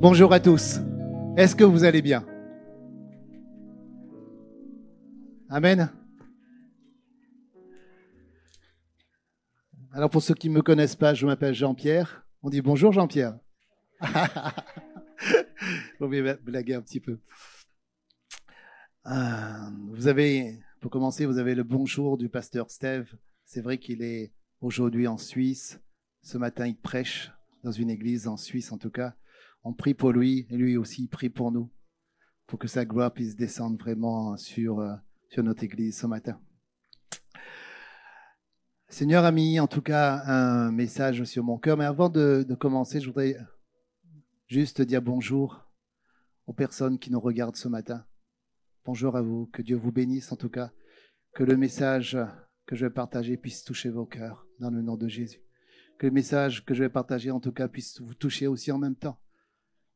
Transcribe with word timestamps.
Bonjour 0.00 0.32
à 0.32 0.38
tous. 0.38 0.76
Est-ce 1.36 1.56
que 1.56 1.64
vous 1.64 1.82
allez 1.82 2.02
bien? 2.02 2.24
Amen. 5.50 5.90
Alors 9.92 10.08
pour 10.08 10.22
ceux 10.22 10.34
qui 10.34 10.50
ne 10.50 10.54
me 10.54 10.62
connaissent 10.62 10.94
pas, 10.94 11.14
je 11.14 11.26
m'appelle 11.26 11.52
Jean-Pierre. 11.52 12.24
On 12.44 12.48
dit 12.48 12.62
bonjour 12.62 12.92
Jean-Pierre. 12.92 13.40
Vous 15.98 16.06
pouvez 16.06 16.36
blaguer 16.44 16.74
un 16.74 16.82
petit 16.82 17.00
peu. 17.00 17.18
Euh, 19.06 19.70
vous 19.90 20.06
avez, 20.06 20.60
pour 20.80 20.92
commencer, 20.92 21.26
vous 21.26 21.38
avez 21.38 21.56
le 21.56 21.64
bonjour 21.64 22.16
du 22.16 22.28
pasteur 22.28 22.70
Steve. 22.70 23.12
C'est 23.44 23.62
vrai 23.62 23.78
qu'il 23.78 24.02
est 24.02 24.32
aujourd'hui 24.60 25.08
en 25.08 25.18
Suisse. 25.18 25.80
Ce 26.22 26.38
matin, 26.38 26.68
il 26.68 26.76
prêche 26.76 27.32
dans 27.64 27.72
une 27.72 27.90
église 27.90 28.28
en 28.28 28.36
Suisse, 28.36 28.70
en 28.70 28.78
tout 28.78 28.90
cas. 28.90 29.16
On 29.68 29.74
prie 29.74 29.92
pour 29.92 30.12
lui 30.12 30.46
et 30.48 30.56
lui 30.56 30.78
aussi 30.78 31.08
prie 31.08 31.28
pour 31.28 31.52
nous, 31.52 31.70
pour 32.46 32.58
que 32.58 32.66
sa 32.66 32.86
gloire 32.86 33.12
puisse 33.12 33.36
descendre 33.36 33.76
vraiment 33.76 34.34
sur, 34.38 34.80
euh, 34.80 34.94
sur 35.28 35.42
notre 35.42 35.62
église 35.62 35.98
ce 35.98 36.06
matin. 36.06 36.40
Seigneur 38.88 39.26
a 39.26 39.30
mis 39.30 39.60
en 39.60 39.66
tout 39.66 39.82
cas 39.82 40.22
un 40.24 40.72
message 40.72 41.22
sur 41.24 41.44
mon 41.44 41.58
cœur, 41.58 41.76
mais 41.76 41.84
avant 41.84 42.08
de 42.08 42.46
commencer, 42.58 42.98
je 42.98 43.08
voudrais 43.08 43.36
juste 44.46 44.80
dire 44.80 45.02
bonjour 45.02 45.68
aux 46.46 46.54
personnes 46.54 46.98
qui 46.98 47.10
nous 47.10 47.20
regardent 47.20 47.56
ce 47.56 47.68
matin. 47.68 48.06
Bonjour 48.86 49.16
à 49.16 49.20
vous, 49.20 49.50
que 49.52 49.60
Dieu 49.60 49.76
vous 49.76 49.92
bénisse 49.92 50.32
en 50.32 50.36
tout 50.36 50.48
cas, 50.48 50.72
que 51.34 51.44
le 51.44 51.58
message 51.58 52.16
que 52.64 52.74
je 52.74 52.86
vais 52.86 52.90
partager 52.90 53.36
puisse 53.36 53.64
toucher 53.64 53.90
vos 53.90 54.06
cœurs 54.06 54.46
dans 54.60 54.70
le 54.70 54.80
nom 54.80 54.96
de 54.96 55.08
Jésus. 55.08 55.42
Que 55.98 56.06
le 56.06 56.12
message 56.12 56.64
que 56.64 56.72
je 56.72 56.84
vais 56.84 56.88
partager 56.88 57.30
en 57.30 57.40
tout 57.40 57.52
cas 57.52 57.68
puisse 57.68 58.00
vous 58.00 58.14
toucher 58.14 58.46
aussi 58.46 58.72
en 58.72 58.78
même 58.78 58.96
temps. 58.96 59.20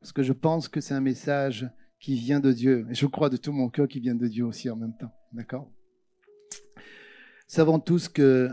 Parce 0.03 0.11
que 0.11 0.21
je 0.21 0.33
pense 0.33 0.67
que 0.67 0.81
c'est 0.81 0.93
un 0.93 0.99
message 0.99 1.65
qui 1.97 2.15
vient 2.15 2.41
de 2.41 2.51
Dieu. 2.51 2.85
Et 2.89 2.93
je 2.93 3.05
crois 3.05 3.29
de 3.29 3.37
tout 3.37 3.53
mon 3.53 3.69
cœur 3.69 3.87
qu'il 3.87 4.01
vient 4.01 4.15
de 4.15 4.27
Dieu 4.27 4.45
aussi 4.45 4.69
en 4.69 4.75
même 4.75 4.97
temps. 4.97 5.13
D'accord? 5.31 5.71
Savons 7.47 7.79
tous 7.79 8.09
que 8.09 8.49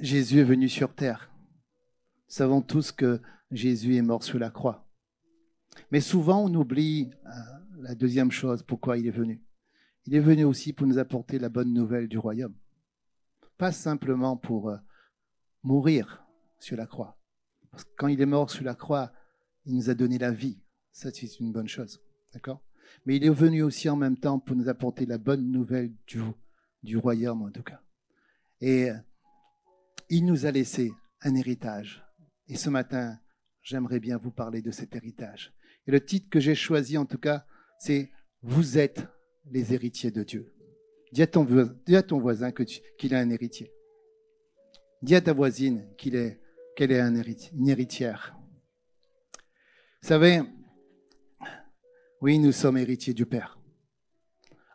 Jésus 0.00 0.40
est 0.40 0.44
venu 0.44 0.68
sur 0.68 0.92
terre. 0.92 1.30
Savons 2.26 2.60
tous 2.60 2.90
que 2.90 3.22
Jésus 3.52 3.94
est 3.94 4.02
mort 4.02 4.24
sur 4.24 4.40
la 4.40 4.50
croix. 4.50 4.90
Mais 5.92 6.00
souvent, 6.00 6.42
on 6.44 6.52
oublie 6.52 7.12
euh, 7.24 7.30
la 7.78 7.94
deuxième 7.94 8.32
chose, 8.32 8.64
pourquoi 8.64 8.98
il 8.98 9.06
est 9.06 9.12
venu. 9.12 9.44
Il 10.06 10.16
est 10.16 10.20
venu 10.20 10.42
aussi 10.42 10.72
pour 10.72 10.88
nous 10.88 10.98
apporter 10.98 11.38
la 11.38 11.50
bonne 11.50 11.72
nouvelle 11.72 12.08
du 12.08 12.18
royaume. 12.18 12.56
Pas 13.58 13.70
simplement 13.70 14.36
pour 14.36 14.70
euh, 14.70 14.78
mourir 15.62 16.26
sur 16.58 16.76
la 16.76 16.86
croix. 16.86 17.16
Parce 17.70 17.84
que 17.84 17.92
quand 17.96 18.08
il 18.08 18.20
est 18.20 18.26
mort 18.26 18.50
sur 18.50 18.64
la 18.64 18.74
croix, 18.74 19.12
il 19.66 19.76
nous 19.76 19.88
a 19.88 19.94
donné 19.94 20.18
la 20.18 20.32
vie. 20.32 20.63
Ça, 20.94 21.10
c'est 21.12 21.40
une 21.40 21.52
bonne 21.52 21.68
chose. 21.68 22.00
D'accord? 22.32 22.62
Mais 23.04 23.16
il 23.16 23.24
est 23.24 23.30
venu 23.30 23.62
aussi 23.62 23.88
en 23.88 23.96
même 23.96 24.16
temps 24.16 24.38
pour 24.38 24.54
nous 24.54 24.68
apporter 24.68 25.06
la 25.06 25.18
bonne 25.18 25.50
nouvelle 25.50 25.92
du, 26.06 26.20
du 26.84 26.96
royaume, 26.96 27.42
en 27.42 27.50
tout 27.50 27.64
cas. 27.64 27.82
Et 28.60 28.90
il 30.08 30.24
nous 30.24 30.46
a 30.46 30.52
laissé 30.52 30.92
un 31.22 31.34
héritage. 31.34 32.04
Et 32.46 32.56
ce 32.56 32.70
matin, 32.70 33.18
j'aimerais 33.60 33.98
bien 33.98 34.18
vous 34.18 34.30
parler 34.30 34.62
de 34.62 34.70
cet 34.70 34.94
héritage. 34.94 35.52
Et 35.88 35.90
le 35.90 36.02
titre 36.02 36.30
que 36.30 36.38
j'ai 36.38 36.54
choisi, 36.54 36.96
en 36.96 37.06
tout 37.06 37.18
cas, 37.18 37.44
c'est 37.78 38.10
Vous 38.42 38.78
êtes 38.78 39.04
les 39.50 39.74
héritiers 39.74 40.12
de 40.12 40.22
Dieu. 40.22 40.54
Dis 41.12 41.22
à 41.22 41.26
ton, 41.26 41.44
dis 41.86 41.96
à 41.96 42.04
ton 42.04 42.20
voisin 42.20 42.52
qu'il 42.52 43.14
a 43.14 43.18
un 43.18 43.30
héritier. 43.30 43.72
Dis 45.02 45.16
à 45.16 45.20
ta 45.20 45.32
voisine 45.32 45.84
est, 46.04 46.40
qu'elle 46.76 46.92
est 46.92 47.00
un 47.00 47.14
une 47.14 47.68
héritière. 47.68 48.36
Vous 50.02 50.08
savez, 50.08 50.42
oui, 52.24 52.38
nous 52.38 52.52
sommes 52.52 52.78
héritiers 52.78 53.12
du 53.12 53.26
Père. 53.26 53.58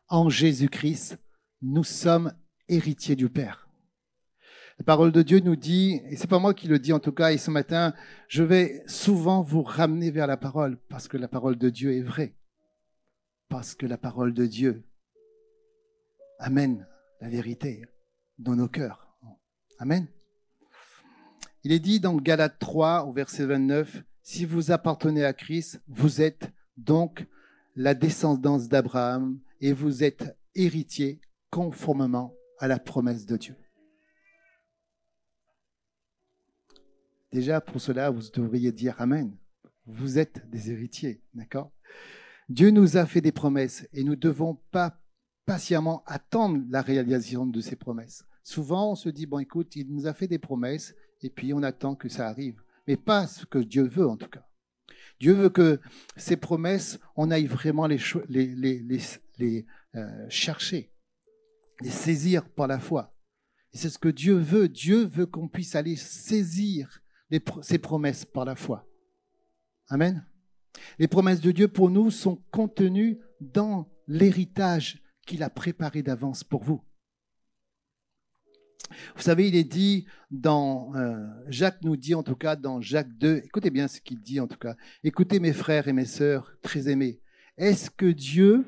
En 0.08 0.30
Jésus-Christ, 0.30 1.17
nous 1.64 1.83
sommes 1.83 2.31
héritiers 2.67 3.15
du 3.15 3.27
Père. 3.27 3.67
La 4.77 4.86
parole 4.86 5.11
de 5.11 5.23
Dieu 5.23 5.39
nous 5.39 5.55
dit, 5.55 5.99
et 6.11 6.15
c'est 6.15 6.30
pas 6.30 6.37
moi 6.37 6.54
qui 6.54 6.67
le 6.67 6.77
dis 6.77 6.93
en 6.93 6.99
tout 6.99 7.11
cas, 7.11 7.32
et 7.32 7.39
ce 7.39 7.49
matin, 7.49 7.95
je 8.27 8.43
vais 8.43 8.83
souvent 8.86 9.42
vous 9.42 9.64
ramener 9.64 10.11
vers 10.11 10.27
la 10.27 10.37
parole, 10.37 10.77
parce 10.89 11.08
que 11.08 11.17
la 11.17 11.27
parole 11.27 11.58
de 11.58 11.71
Dieu 11.71 11.92
est 11.98 12.04
vraie. 12.04 12.36
Parce 13.48 13.73
que 13.73 13.87
la 13.87 13.98
parole 13.98 14.36
de 14.36 14.45
Dieu 14.45 14.83
amène 16.37 16.87
la 17.20 17.30
vérité 17.30 17.83
dans 18.37 18.55
nos 18.55 18.67
cœurs. 18.67 19.17
Amen. 19.80 20.05
Il 21.64 21.71
est 21.71 21.80
dit 21.80 21.99
dans 21.99 22.16
Galates 22.16 22.60
3 22.60 23.05
au 23.05 23.11
verset 23.11 23.48
29, 23.48 24.04
si 24.21 24.45
vous 24.45 24.70
appartenez 24.70 25.26
à 25.26 25.33
Christ, 25.33 25.81
vous 25.87 26.21
êtes 26.21 26.52
donc 26.77 27.26
la 27.80 27.94
descendance 27.94 28.67
d'Abraham 28.67 29.40
et 29.62 29.72
vous 29.72 30.04
êtes 30.04 30.38
héritier 30.54 31.22
conformément 31.50 32.36
à 32.58 32.67
la 32.67 32.78
promesse 32.78 33.26
de 33.26 33.38
Dieu. 33.38 33.56
Déjà, 37.32 37.62
pour 37.62 37.80
cela, 37.80 38.10
vous 38.10 38.30
devriez 38.34 38.73
dire 38.73 38.95
Amen. 39.00 39.34
Vous 39.86 40.20
êtes 40.20 40.48
des 40.50 40.72
héritiers, 40.72 41.23
d'accord? 41.34 41.72
Dieu 42.50 42.70
nous 42.70 42.98
a 42.98 43.06
fait 43.06 43.22
des 43.22 43.32
promesses 43.32 43.88
et 43.94 44.04
nous 44.04 44.11
ne 44.11 44.16
devons 44.17 44.56
pas 44.72 45.00
patiemment 45.46 46.04
attendre 46.06 46.61
la 46.70 46.82
réalisation 46.82 47.46
de 47.46 47.61
ces 47.61 47.78
promesses. 47.78 48.26
Souvent, 48.44 48.92
on 48.92 48.96
se 48.96 49.08
dit, 49.08 49.26
bon, 49.26 49.40
écoute, 49.40 49.78
il 49.78 49.88
nous 49.88 50.06
a 50.06 50.14
fait 50.14 50.28
des 50.28 50.38
promesses 50.38 50.94
et 51.22 51.30
puis 51.30 51.54
on 51.54 51.64
attend 51.64 51.96
que 51.96 52.10
ça 52.10 52.28
arrive. 52.28 52.61
Mais 52.88 52.98
pas 52.98 53.26
ce 53.26 53.46
que 53.46 53.60
Dieu 53.60 53.88
veut, 53.88 54.08
en 54.08 54.17
tout 54.17 54.28
cas. 54.28 54.48
Dieu 55.19 55.33
veut 55.33 55.49
que 55.49 55.80
ces 56.15 56.37
promesses, 56.37 56.99
on 57.15 57.30
aille 57.30 57.45
vraiment 57.45 57.87
les, 57.87 57.99
les, 58.30 59.65
euh, 59.95 60.25
chercher, 60.30 60.93
les 61.81 61.89
saisir 61.89 62.47
par 62.49 62.67
la 62.67 62.80
foi. 62.80 63.15
Et 63.73 63.77
c'est 63.77 63.89
ce 63.89 63.99
que 63.99 64.09
Dieu 64.09 64.35
veut. 64.35 64.69
Dieu 64.69 65.05
veut 65.05 65.25
qu'on 65.25 65.47
puisse 65.47 65.75
aller 65.75 65.95
saisir 65.95 67.02
ces 67.61 67.77
promesses 67.77 68.25
par 68.25 68.45
la 68.45 68.55
foi. 68.55 68.87
Amen. 69.89 70.25
Les 70.97 71.07
promesses 71.07 71.41
de 71.41 71.51
Dieu 71.51 71.67
pour 71.67 71.89
nous 71.89 72.11
sont 72.11 72.37
contenues 72.51 73.19
dans 73.41 73.91
l'héritage 74.07 75.03
qu'il 75.25 75.43
a 75.43 75.49
préparé 75.49 76.01
d'avance 76.01 76.43
pour 76.43 76.63
vous. 76.63 76.81
Vous 79.16 79.22
savez, 79.22 79.48
il 79.48 79.56
est 79.56 79.64
dit 79.64 80.06
dans, 80.32 80.95
euh, 80.95 81.28
Jacques 81.48 81.84
nous 81.84 81.95
dit 81.95 82.16
en 82.16 82.23
tout 82.23 82.36
cas 82.36 82.56
dans 82.56 82.82
Jacques 82.82 83.17
2, 83.17 83.42
écoutez 83.45 83.70
bien 83.70 83.88
ce 83.88 84.02
qu'il 84.02 84.20
dit 84.20 84.40
en 84.40 84.48
tout 84.48 84.58
cas, 84.58 84.76
écoutez 85.04 85.40
mes 85.40 85.54
frères 85.54 85.88
et 85.88 85.94
mes 85.94 86.06
sœurs 86.06 86.54
très 86.62 86.90
aimés, 86.90 87.22
est-ce 87.58 87.90
que 87.90 88.06
Dieu 88.06 88.66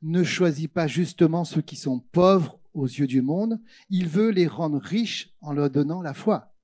ne 0.00 0.22
choisit 0.22 0.72
pas 0.72 0.86
justement 0.86 1.44
ceux 1.44 1.62
qui 1.62 1.76
sont 1.76 2.00
pauvres 2.00 2.60
aux 2.72 2.86
yeux 2.86 3.06
du 3.06 3.20
monde? 3.22 3.60
Il 3.90 4.08
veut 4.08 4.30
les 4.30 4.46
rendre 4.46 4.80
riches 4.80 5.34
en 5.40 5.52
leur 5.52 5.70
donnant 5.70 6.02
la 6.02 6.14
foi. 6.14 6.54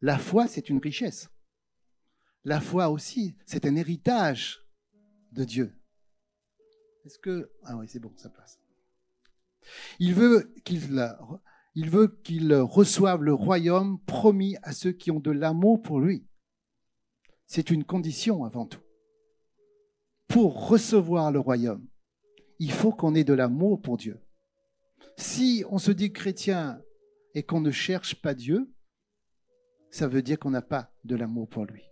La 0.00 0.18
foi, 0.18 0.46
c'est 0.46 0.70
une 0.70 0.78
richesse. 0.78 1.28
La 2.44 2.60
foi 2.60 2.88
aussi, 2.88 3.36
c'est 3.44 3.66
un 3.66 3.76
héritage 3.76 4.64
de 5.32 5.44
Dieu. 5.44 5.74
Est-ce 7.04 7.18
que... 7.18 7.50
Ah 7.64 7.76
oui, 7.76 7.86
c'est 7.88 7.98
bon, 7.98 8.12
ça 8.16 8.30
passe. 8.30 8.59
Il 9.98 10.14
veut 10.14 10.54
qu'ils 10.64 11.16
il 11.74 12.48
le 12.48 13.32
royaume 13.32 14.00
promis 14.06 14.56
à 14.62 14.72
ceux 14.72 14.92
qui 14.92 15.10
ont 15.10 15.20
de 15.20 15.30
l'amour 15.30 15.82
pour 15.82 16.00
lui. 16.00 16.26
C'est 17.46 17.70
une 17.70 17.84
condition 17.84 18.44
avant 18.44 18.66
tout. 18.66 18.82
Pour 20.28 20.68
recevoir 20.68 21.32
le 21.32 21.40
royaume, 21.40 21.86
il 22.58 22.70
faut 22.70 22.92
qu'on 22.92 23.14
ait 23.14 23.24
de 23.24 23.34
l'amour 23.34 23.80
pour 23.80 23.96
Dieu. 23.96 24.20
Si 25.16 25.64
on 25.68 25.78
se 25.78 25.90
dit 25.90 26.12
chrétien 26.12 26.80
et 27.34 27.42
qu'on 27.42 27.60
ne 27.60 27.70
cherche 27.70 28.20
pas 28.20 28.34
Dieu, 28.34 28.72
ça 29.90 30.06
veut 30.06 30.22
dire 30.22 30.38
qu'on 30.38 30.50
n'a 30.50 30.62
pas 30.62 30.92
de 31.04 31.16
l'amour 31.16 31.48
pour 31.48 31.64
lui. 31.64 31.82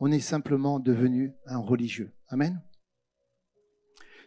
On 0.00 0.10
est 0.10 0.20
simplement 0.20 0.80
devenu 0.80 1.34
un 1.46 1.58
religieux. 1.58 2.12
Amen. 2.28 2.60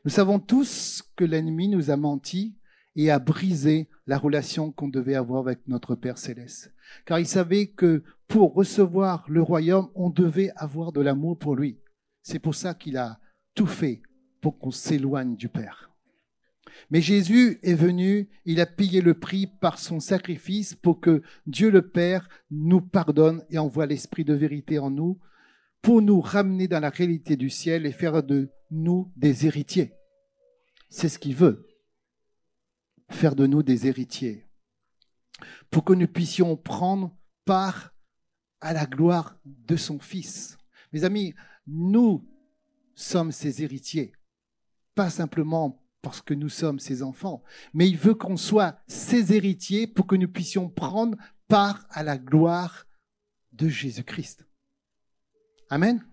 Nous 0.05 0.11
savons 0.11 0.39
tous 0.39 1.03
que 1.15 1.25
l'ennemi 1.25 1.67
nous 1.67 1.91
a 1.91 1.97
menti 1.97 2.55
et 2.95 3.11
a 3.11 3.19
brisé 3.19 3.89
la 4.07 4.17
relation 4.17 4.71
qu'on 4.71 4.87
devait 4.87 5.15
avoir 5.15 5.41
avec 5.41 5.67
notre 5.67 5.95
Père 5.95 6.17
céleste. 6.17 6.73
Car 7.05 7.19
il 7.19 7.27
savait 7.27 7.67
que 7.67 8.03
pour 8.27 8.53
recevoir 8.53 9.25
le 9.27 9.41
royaume, 9.41 9.89
on 9.95 10.09
devait 10.09 10.51
avoir 10.55 10.91
de 10.91 11.01
l'amour 11.01 11.37
pour 11.37 11.55
lui. 11.55 11.79
C'est 12.21 12.39
pour 12.39 12.55
ça 12.55 12.73
qu'il 12.73 12.97
a 12.97 13.19
tout 13.55 13.67
fait 13.67 14.01
pour 14.41 14.57
qu'on 14.57 14.71
s'éloigne 14.71 15.35
du 15.35 15.49
Père. 15.49 15.91
Mais 16.91 17.01
Jésus 17.01 17.59
est 17.61 17.73
venu, 17.73 18.29
il 18.45 18.61
a 18.61 18.65
payé 18.65 19.01
le 19.01 19.13
prix 19.13 19.47
par 19.47 19.79
son 19.79 19.99
sacrifice 19.99 20.75
pour 20.75 21.01
que 21.01 21.21
Dieu 21.45 21.69
le 21.69 21.87
Père 21.87 22.29
nous 22.51 22.81
pardonne 22.81 23.43
et 23.49 23.57
envoie 23.57 23.85
l'Esprit 23.85 24.23
de 24.23 24.33
vérité 24.33 24.79
en 24.79 24.91
nous, 24.91 25.19
pour 25.81 26.01
nous 26.01 26.21
ramener 26.21 26.67
dans 26.67 26.79
la 26.79 26.89
réalité 26.89 27.35
du 27.35 27.49
ciel 27.49 27.85
et 27.85 27.91
faire 27.91 28.23
de 28.23 28.51
nous 28.71 29.11
des 29.15 29.45
héritiers. 29.45 29.93
C'est 30.89 31.09
ce 31.09 31.19
qu'il 31.19 31.35
veut, 31.35 31.67
faire 33.09 33.35
de 33.35 33.45
nous 33.47 33.63
des 33.63 33.87
héritiers, 33.87 34.47
pour 35.69 35.83
que 35.83 35.93
nous 35.93 36.07
puissions 36.07 36.57
prendre 36.57 37.15
part 37.45 37.93
à 38.61 38.73
la 38.73 38.85
gloire 38.85 39.39
de 39.45 39.75
son 39.75 39.99
Fils. 39.99 40.57
Mes 40.91 41.03
amis, 41.03 41.33
nous 41.67 42.27
sommes 42.95 43.31
ses 43.31 43.63
héritiers, 43.63 44.13
pas 44.95 45.09
simplement 45.09 45.85
parce 46.01 46.21
que 46.21 46.33
nous 46.33 46.49
sommes 46.49 46.79
ses 46.79 47.03
enfants, 47.03 47.43
mais 47.73 47.87
il 47.87 47.97
veut 47.97 48.15
qu'on 48.15 48.37
soit 48.37 48.79
ses 48.87 49.33
héritiers 49.33 49.87
pour 49.87 50.07
que 50.07 50.15
nous 50.15 50.29
puissions 50.29 50.69
prendre 50.69 51.17
part 51.47 51.85
à 51.89 52.03
la 52.03 52.17
gloire 52.17 52.87
de 53.53 53.67
Jésus-Christ. 53.67 54.48
Amen. 55.69 56.03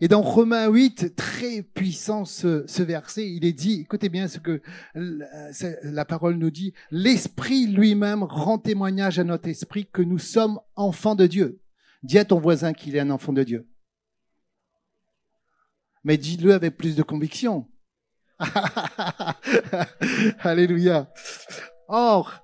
Et 0.00 0.08
dans 0.08 0.22
Romains 0.22 0.68
8, 0.68 1.14
très 1.14 1.62
puissant 1.62 2.24
ce, 2.24 2.82
verset, 2.82 3.30
il 3.30 3.44
est 3.44 3.52
dit, 3.52 3.82
écoutez 3.82 4.08
bien 4.08 4.28
ce 4.28 4.38
que 4.38 4.60
la 4.94 6.04
parole 6.04 6.34
nous 6.36 6.50
dit, 6.50 6.74
l'Esprit 6.90 7.66
lui-même 7.66 8.22
rend 8.22 8.58
témoignage 8.58 9.18
à 9.18 9.24
notre 9.24 9.48
esprit 9.48 9.86
que 9.86 10.02
nous 10.02 10.18
sommes 10.18 10.58
enfants 10.74 11.14
de 11.14 11.26
Dieu. 11.26 11.60
Dis 12.02 12.18
à 12.18 12.24
ton 12.24 12.40
voisin 12.40 12.72
qu'il 12.72 12.96
est 12.96 13.00
un 13.00 13.10
enfant 13.10 13.32
de 13.32 13.42
Dieu. 13.42 13.68
Mais 16.02 16.18
dis-le 16.18 16.52
avec 16.52 16.76
plus 16.76 16.96
de 16.96 17.02
conviction. 17.02 17.68
Alléluia. 20.40 21.10
Or, 21.88 22.42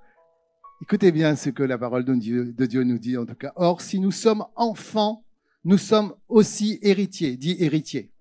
écoutez 0.82 1.12
bien 1.12 1.37
ce 1.37 1.50
que 1.50 1.62
la 1.62 1.77
parole 1.77 2.05
de 2.05 2.15
Dieu, 2.15 2.53
de 2.53 2.67
Dieu 2.67 2.85
nous 2.85 2.99
dit 2.99 3.19
en 3.19 3.27
tout 3.27 3.35
cas. 3.35 3.53
Or, 3.56 3.81
si 3.82 4.00
nous 4.00 4.12
sommes 4.12 4.47
enfants, 4.55 5.27
nous 5.64 5.78
sommes 5.78 6.14
aussi 6.28 6.78
héritiers, 6.82 7.36
dit 7.36 7.56
héritiers. 7.58 8.12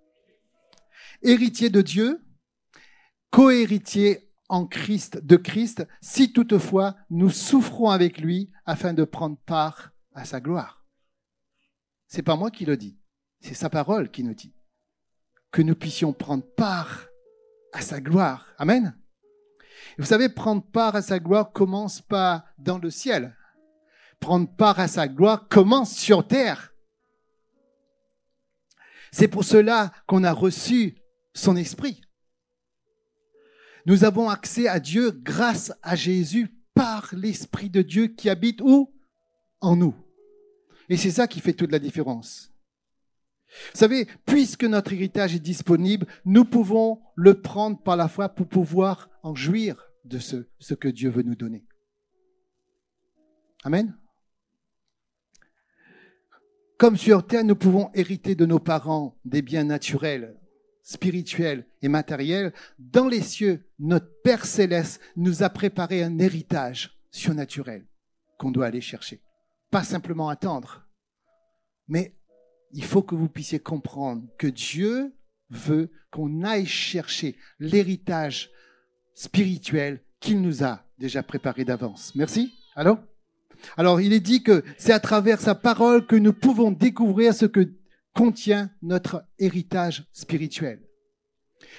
Héritiers 1.21 1.69
de 1.69 1.81
Dieu, 1.81 2.21
co-héritiers 3.31 4.30
en 4.50 4.65
Christ, 4.65 5.24
de 5.24 5.36
Christ, 5.36 5.88
si 6.01 6.33
toutefois 6.33 6.95
nous 7.09 7.30
souffrons 7.30 7.89
avec 7.89 8.19
lui 8.19 8.51
afin 8.65 8.94
de 8.94 9.03
prendre 9.03 9.38
part 9.45 9.91
à 10.13 10.25
sa 10.25 10.41
gloire. 10.41 10.86
C'est 12.07 12.24
pas 12.24 12.36
moi 12.36 12.50
qui 12.50 12.65
le 12.65 12.75
dis, 12.75 12.97
c'est 13.41 13.53
sa 13.53 13.69
parole 13.69 14.09
qui 14.09 14.24
nous 14.24 14.33
dit 14.33 14.53
que 15.51 15.62
nous 15.62 15.75
puissions 15.75 16.13
prendre 16.13 16.44
part 16.44 17.07
à 17.74 17.81
sa 17.81 18.01
gloire. 18.01 18.53
Amen. 18.57 18.95
vous 19.97 20.06
savez, 20.06 20.30
prendre 20.30 20.63
part 20.63 20.95
à 20.95 21.01
sa 21.01 21.19
gloire 21.19 21.51
commence 21.51 22.01
pas 22.01 22.45
dans 22.57 22.77
le 22.77 22.89
ciel. 22.89 23.36
Prendre 24.19 24.50
part 24.50 24.80
à 24.80 24.88
sa 24.88 25.07
gloire 25.07 25.47
commence 25.47 25.95
sur 25.95 26.27
terre. 26.27 26.69
C'est 29.12 29.28
pour 29.28 29.44
cela 29.44 29.92
qu'on 30.08 30.24
a 30.24 30.32
reçu 30.32 30.96
son 31.34 31.56
esprit. 31.56 32.02
Nous 33.86 34.04
avons 34.04 34.30
accès 34.30 34.68
à 34.68 34.80
Dieu 34.80 35.12
grâce 35.12 35.72
à 35.82 35.96
Jésus 35.96 36.50
par 36.74 37.10
l'Esprit 37.14 37.70
de 37.70 37.82
Dieu 37.82 38.08
qui 38.08 38.30
habite 38.30 38.62
où? 38.62 38.94
En 39.62 39.76
nous. 39.76 39.96
Et 40.90 40.98
c'est 40.98 41.12
ça 41.12 41.28
qui 41.28 41.40
fait 41.40 41.54
toute 41.54 41.72
la 41.72 41.80
différence. 41.80 42.52
Vous 43.74 43.80
savez, 43.80 44.08
puisque 44.26 44.64
notre 44.64 44.94
héritage 44.94 45.36
est 45.36 45.40
disponible, 45.40 46.08
nous 46.24 46.46
pouvons 46.46 47.02
le 47.16 47.42
prendre 47.42 47.82
par 47.82 47.98
la 47.98 48.08
foi 48.08 48.30
pour 48.30 48.48
pouvoir 48.48 49.10
en 49.24 49.34
jouir 49.34 49.88
de 50.06 50.20
ce, 50.20 50.48
ce 50.60 50.74
que 50.74 50.88
Dieu 50.88 51.10
veut 51.10 51.24
nous 51.24 51.36
donner. 51.36 51.66
Amen. 53.64 53.98
Comme 56.80 56.96
sur 56.96 57.28
terre, 57.28 57.44
nous 57.44 57.58
pouvons 57.58 57.92
hériter 57.94 58.36
de 58.36 58.46
nos 58.46 58.58
parents 58.58 59.20
des 59.26 59.42
biens 59.42 59.66
naturels, 59.66 60.40
spirituels 60.81 61.68
et 61.81 61.90
matériels. 61.90 62.54
Dans 62.80 63.10
les 63.10 63.22
cieux, 63.22 63.68
notre 63.80 64.10
Père 64.24 64.46
céleste 64.46 65.02
nous 65.18 65.44
a 65.44 65.50
préparé 65.50 66.04
un 66.04 66.20
héritage 66.20 66.98
surnaturel 67.12 67.86
qu'on 68.38 68.52
doit 68.52 68.68
aller 68.68 68.80
chercher. 68.80 69.22
Pas 69.70 69.84
simplement 69.84 70.30
attendre, 70.30 70.88
mais 71.90 72.16
il 72.72 72.86
faut 72.86 73.02
que 73.02 73.14
vous 73.14 73.28
puissiez 73.28 73.60
comprendre 73.60 74.24
que 74.38 74.48
Dieu 74.48 75.14
veut 75.50 75.92
qu'on 76.12 76.46
aille 76.46 76.66
chercher 76.66 77.36
l'héritage 77.60 78.52
spirituel 79.16 80.02
qu'il 80.22 80.42
nous 80.42 80.64
a 80.64 80.86
déjà 80.98 81.24
préparé 81.24 81.66
d'avance. 81.66 82.16
Merci. 82.16 82.54
Alors 82.74 83.00
Alors, 83.78 84.02
il 84.02 84.14
est 84.14 84.20
dit 84.20 84.44
que 84.44 84.64
c'est 84.78 84.94
à 84.94 85.00
travers 85.00 85.42
sa 85.42 85.56
parole 85.56 86.06
que 86.06 86.16
nous 86.16 86.34
pouvons 86.34 86.72
découvrir 86.72 87.34
ce 87.34 87.46
que 87.46 87.74
contient 88.14 88.72
notre 88.82 89.26
héritage 89.38 90.08
spirituel. 90.14 90.82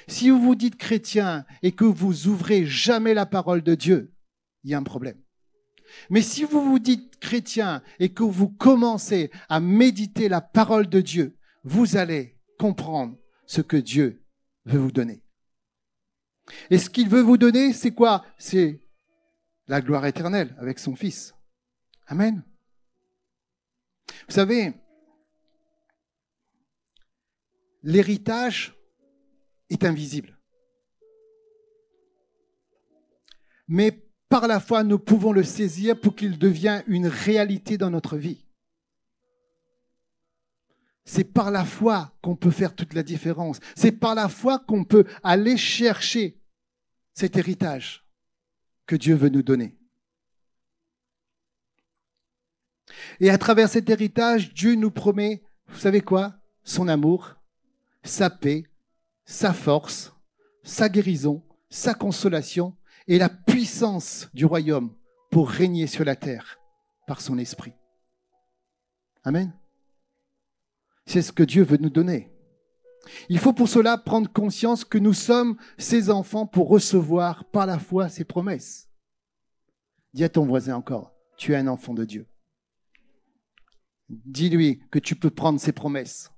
Si 0.08 0.30
vous 0.30 0.40
vous 0.40 0.54
dites 0.54 0.76
chrétien 0.76 1.44
et 1.62 1.72
que 1.72 1.84
vous 1.84 2.28
ouvrez 2.28 2.64
jamais 2.64 3.14
la 3.14 3.26
parole 3.26 3.62
de 3.62 3.74
Dieu, 3.74 4.14
il 4.64 4.70
y 4.70 4.74
a 4.74 4.78
un 4.78 4.82
problème. 4.82 5.20
Mais 6.08 6.22
si 6.22 6.44
vous 6.44 6.62
vous 6.62 6.78
dites 6.78 7.18
chrétien 7.18 7.82
et 7.98 8.10
que 8.10 8.22
vous 8.22 8.48
commencez 8.48 9.30
à 9.48 9.60
méditer 9.60 10.28
la 10.28 10.40
parole 10.40 10.88
de 10.88 11.00
Dieu, 11.00 11.36
vous 11.64 11.96
allez 11.96 12.38
comprendre 12.58 13.16
ce 13.46 13.60
que 13.60 13.76
Dieu 13.76 14.22
veut 14.64 14.78
vous 14.78 14.92
donner. 14.92 15.22
Et 16.70 16.78
ce 16.78 16.90
qu'il 16.90 17.08
veut 17.08 17.20
vous 17.20 17.38
donner, 17.38 17.72
c'est 17.72 17.92
quoi? 17.92 18.24
C'est 18.38 18.80
la 19.66 19.80
gloire 19.80 20.06
éternelle 20.06 20.54
avec 20.58 20.78
son 20.78 20.94
Fils. 20.94 21.34
Amen. 22.10 22.42
Vous 24.26 24.34
savez, 24.34 24.74
l'héritage 27.84 28.74
est 29.70 29.84
invisible. 29.84 30.36
Mais 33.68 33.92
par 34.28 34.48
la 34.48 34.58
foi, 34.58 34.82
nous 34.82 34.98
pouvons 34.98 35.32
le 35.32 35.44
saisir 35.44 35.98
pour 36.00 36.16
qu'il 36.16 36.36
devienne 36.36 36.82
une 36.88 37.06
réalité 37.06 37.78
dans 37.78 37.90
notre 37.90 38.16
vie. 38.16 38.44
C'est 41.04 41.24
par 41.24 41.52
la 41.52 41.64
foi 41.64 42.12
qu'on 42.22 42.34
peut 42.34 42.50
faire 42.50 42.74
toute 42.74 42.92
la 42.92 43.04
différence. 43.04 43.60
C'est 43.76 43.92
par 43.92 44.16
la 44.16 44.28
foi 44.28 44.58
qu'on 44.58 44.84
peut 44.84 45.04
aller 45.22 45.56
chercher 45.56 46.40
cet 47.14 47.36
héritage 47.36 48.04
que 48.86 48.96
Dieu 48.96 49.14
veut 49.14 49.28
nous 49.28 49.42
donner. 49.42 49.79
Et 53.20 53.30
à 53.30 53.38
travers 53.38 53.68
cet 53.68 53.88
héritage, 53.90 54.54
Dieu 54.54 54.74
nous 54.74 54.90
promet, 54.90 55.42
vous 55.68 55.78
savez 55.78 56.00
quoi? 56.00 56.34
Son 56.62 56.88
amour, 56.88 57.36
sa 58.02 58.30
paix, 58.30 58.64
sa 59.24 59.52
force, 59.52 60.12
sa 60.62 60.88
guérison, 60.88 61.42
sa 61.68 61.94
consolation 61.94 62.76
et 63.06 63.18
la 63.18 63.28
puissance 63.28 64.28
du 64.34 64.44
royaume 64.44 64.94
pour 65.30 65.48
régner 65.48 65.86
sur 65.86 66.04
la 66.04 66.16
terre 66.16 66.58
par 67.06 67.20
son 67.20 67.38
esprit. 67.38 67.72
Amen. 69.24 69.52
C'est 71.06 71.22
ce 71.22 71.32
que 71.32 71.42
Dieu 71.42 71.62
veut 71.62 71.78
nous 71.78 71.90
donner. 71.90 72.30
Il 73.28 73.38
faut 73.38 73.52
pour 73.52 73.68
cela 73.68 73.98
prendre 73.98 74.30
conscience 74.30 74.84
que 74.84 74.98
nous 74.98 75.14
sommes 75.14 75.56
ses 75.78 76.10
enfants 76.10 76.46
pour 76.46 76.68
recevoir 76.68 77.44
par 77.46 77.66
la 77.66 77.78
foi 77.78 78.08
ses 78.08 78.24
promesses. 78.24 78.88
Dis 80.12 80.24
à 80.24 80.28
ton 80.28 80.44
voisin 80.44 80.76
encore, 80.76 81.12
tu 81.36 81.52
es 81.52 81.56
un 81.56 81.68
enfant 81.68 81.94
de 81.94 82.04
Dieu. 82.04 82.26
Dis-lui 84.10 84.80
que 84.90 84.98
tu 84.98 85.14
peux 85.14 85.30
prendre 85.30 85.60
ses 85.60 85.70
promesses. 85.72 86.32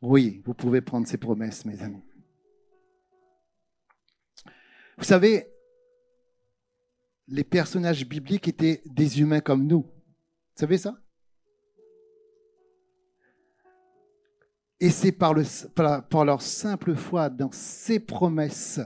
Oui, 0.00 0.40
vous 0.44 0.54
pouvez 0.54 0.80
prendre 0.80 1.08
ses 1.08 1.18
promesses, 1.18 1.64
mes 1.64 1.82
amis. 1.82 2.04
Vous 4.96 5.04
savez, 5.04 5.48
les 7.26 7.42
personnages 7.42 8.06
bibliques 8.06 8.46
étaient 8.46 8.80
des 8.86 9.20
humains 9.20 9.40
comme 9.40 9.66
nous. 9.66 9.82
Vous 9.82 10.60
savez 10.60 10.78
ça? 10.78 10.96
Et 14.78 14.90
c'est 14.90 15.10
par, 15.10 15.34
par, 16.08 16.24
leur 16.24 16.40
simple 16.40 16.94
foi 16.94 17.28
dans 17.28 17.50
ces 17.50 17.98
promesses 17.98 18.80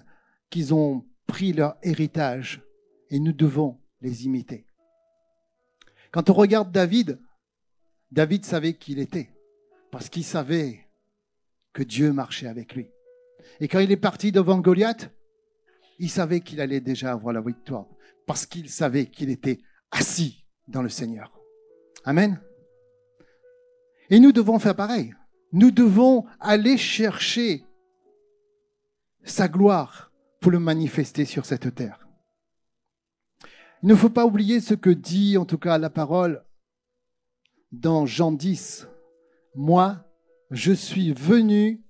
qu'ils 0.48 0.72
ont 0.72 1.06
pris 1.26 1.52
leur 1.52 1.76
héritage 1.82 2.62
et 3.10 3.18
nous 3.18 3.32
devons 3.32 3.78
les 4.00 4.24
imiter. 4.24 4.66
Quand 6.12 6.28
on 6.30 6.34
regarde 6.34 6.70
David, 6.70 7.18
David 8.10 8.44
savait 8.44 8.74
qui 8.74 8.92
il 8.92 8.98
était 8.98 9.30
parce 9.90 10.08
qu'il 10.08 10.24
savait 10.24 10.86
que 11.72 11.82
Dieu 11.82 12.12
marchait 12.12 12.46
avec 12.46 12.74
lui. 12.74 12.88
Et 13.60 13.68
quand 13.68 13.80
il 13.80 13.90
est 13.90 13.96
parti 13.96 14.30
devant 14.30 14.58
Goliath, 14.58 15.10
il 15.98 16.10
savait 16.10 16.40
qu'il 16.40 16.60
allait 16.60 16.80
déjà 16.80 17.12
avoir 17.12 17.32
la 17.32 17.40
victoire 17.40 17.86
parce 18.26 18.46
qu'il 18.46 18.68
savait 18.68 19.06
qu'il 19.06 19.30
était 19.30 19.60
assis 19.90 20.44
dans 20.68 20.82
le 20.82 20.88
Seigneur. 20.88 21.32
Amen. 22.04 22.40
Et 24.10 24.20
nous 24.20 24.32
devons 24.32 24.58
faire 24.58 24.76
pareil. 24.76 25.14
Nous 25.52 25.70
devons 25.70 26.26
aller 26.40 26.76
chercher 26.76 27.64
sa 29.24 29.48
gloire 29.48 30.12
pour 30.40 30.50
le 30.50 30.58
manifester 30.58 31.24
sur 31.24 31.46
cette 31.46 31.74
terre. 31.74 32.01
Il 33.82 33.88
ne 33.88 33.94
faut 33.96 34.10
pas 34.10 34.26
oublier 34.26 34.60
ce 34.60 34.74
que 34.74 34.90
dit 34.90 35.36
en 35.36 35.44
tout 35.44 35.58
cas 35.58 35.76
la 35.76 35.90
parole 35.90 36.44
dans 37.72 38.06
Jean 38.06 38.30
10. 38.30 38.86
Moi, 39.56 40.04
je 40.50 40.72
suis 40.72 41.12
venu 41.12 41.82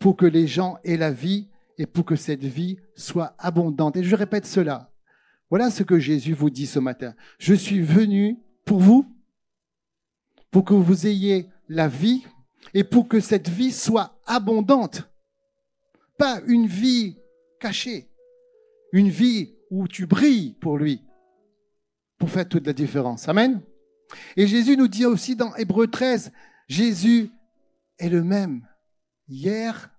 pour 0.00 0.16
que 0.16 0.26
les 0.26 0.48
gens 0.48 0.78
aient 0.82 0.96
la 0.96 1.12
vie 1.12 1.48
et 1.76 1.86
pour 1.86 2.04
que 2.04 2.16
cette 2.16 2.44
vie 2.44 2.78
soit 2.96 3.34
abondante. 3.38 3.96
Et 3.96 4.02
je 4.02 4.16
répète 4.16 4.46
cela. 4.46 4.90
Voilà 5.48 5.70
ce 5.70 5.84
que 5.84 5.98
Jésus 5.98 6.32
vous 6.32 6.50
dit 6.50 6.66
ce 6.66 6.80
matin. 6.80 7.14
Je 7.38 7.54
suis 7.54 7.82
venu 7.82 8.38
pour 8.64 8.80
vous, 8.80 9.06
pour 10.50 10.64
que 10.64 10.74
vous 10.74 11.06
ayez 11.06 11.48
la 11.68 11.86
vie 11.86 12.24
et 12.74 12.84
pour 12.84 13.06
que 13.06 13.20
cette 13.20 13.48
vie 13.48 13.72
soit 13.72 14.18
abondante. 14.26 15.08
Pas 16.18 16.40
une 16.46 16.66
vie 16.66 17.16
cachée, 17.60 18.10
une 18.92 19.08
vie 19.08 19.54
où 19.70 19.86
tu 19.86 20.06
brilles 20.06 20.56
pour 20.60 20.78
lui, 20.78 21.02
pour 22.18 22.30
faire 22.30 22.48
toute 22.48 22.66
la 22.66 22.72
différence. 22.72 23.28
Amen. 23.28 23.62
Et 24.36 24.46
Jésus 24.46 24.76
nous 24.76 24.88
dit 24.88 25.06
aussi 25.06 25.36
dans 25.36 25.54
Hébreu 25.56 25.86
13, 25.86 26.32
Jésus 26.66 27.30
est 27.98 28.08
le 28.08 28.24
même 28.24 28.66
hier, 29.28 29.90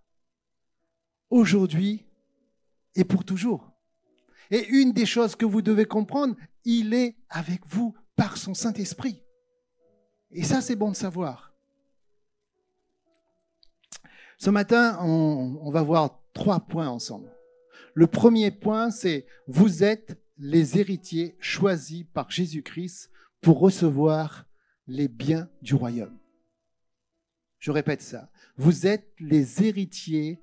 aujourd'hui 1.30 2.06
et 2.96 3.04
pour 3.04 3.24
toujours. 3.24 3.72
Et 4.52 4.68
une 4.68 4.94
des 4.94 5.06
choses 5.06 5.36
que 5.36 5.46
vous 5.46 5.62
devez 5.62 5.86
comprendre, 5.86 6.36
il 6.66 6.94
est 6.94 7.16
avec 7.30 7.62
vous 7.68 7.96
par 8.16 8.38
son 8.38 8.54
Saint-Esprit. 8.54 9.22
Et 10.32 10.44
ça, 10.44 10.62
c'est 10.62 10.76
bon 10.76 10.92
de 10.92 10.96
savoir. 10.96 11.54
Ce 14.38 14.50
matin, 14.50 15.00
on, 15.02 15.70
va 15.70 15.82
voir 15.82 16.22
trois 16.34 16.62
points 16.62 16.88
ensemble. 16.88 17.32
Le 17.94 18.08
premier 18.08 18.52
point, 18.52 18.90
c'est 18.90 19.26
vous 19.48 19.84
êtes 19.84 20.18
les 20.40 20.80
héritiers 20.80 21.36
choisis 21.40 22.06
par 22.14 22.32
Jésus-Christ 22.32 23.12
pour 23.42 23.60
recevoir 23.60 24.46
les 24.88 25.08
biens 25.08 25.50
du 25.62 25.76
royaume. 25.76 26.18
Je 27.60 27.72
répète 27.72 28.02
ça. 28.02 28.32
Vous 28.56 28.88
êtes 28.88 29.12
les 29.20 29.64
héritiers 29.64 30.42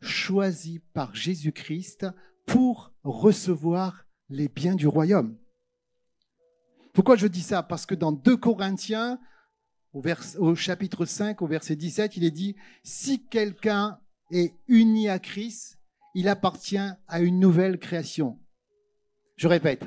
choisis 0.00 0.80
par 0.92 1.14
Jésus-Christ 1.14 2.06
pour 2.46 2.92
recevoir 3.02 4.06
les 4.28 4.48
biens 4.48 4.74
du 4.74 4.86
royaume. 4.86 5.36
Pourquoi 6.92 7.16
je 7.16 7.26
dis 7.26 7.42
ça? 7.42 7.62
Parce 7.62 7.86
que 7.86 7.94
dans 7.94 8.12
2 8.12 8.36
Corinthiens, 8.36 9.18
au, 9.92 10.54
chapitre 10.54 11.06
5, 11.06 11.40
au 11.40 11.46
verset 11.46 11.76
17, 11.76 12.16
il 12.16 12.24
est 12.24 12.30
dit, 12.30 12.56
si 12.84 13.26
quelqu'un 13.26 13.98
est 14.30 14.54
uni 14.68 15.08
à 15.08 15.18
Christ, 15.18 15.78
il 16.14 16.28
appartient 16.28 16.78
à 17.08 17.20
une 17.20 17.40
nouvelle 17.40 17.78
création. 17.78 18.38
Je 19.40 19.48
répète, 19.48 19.86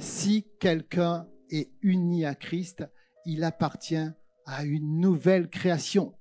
si 0.00 0.44
quelqu'un 0.58 1.28
est 1.50 1.70
uni 1.82 2.24
à 2.24 2.34
Christ, 2.34 2.82
il 3.24 3.44
appartient 3.44 4.08
à 4.44 4.64
une 4.64 4.98
nouvelle 4.98 5.48
création. 5.48 6.18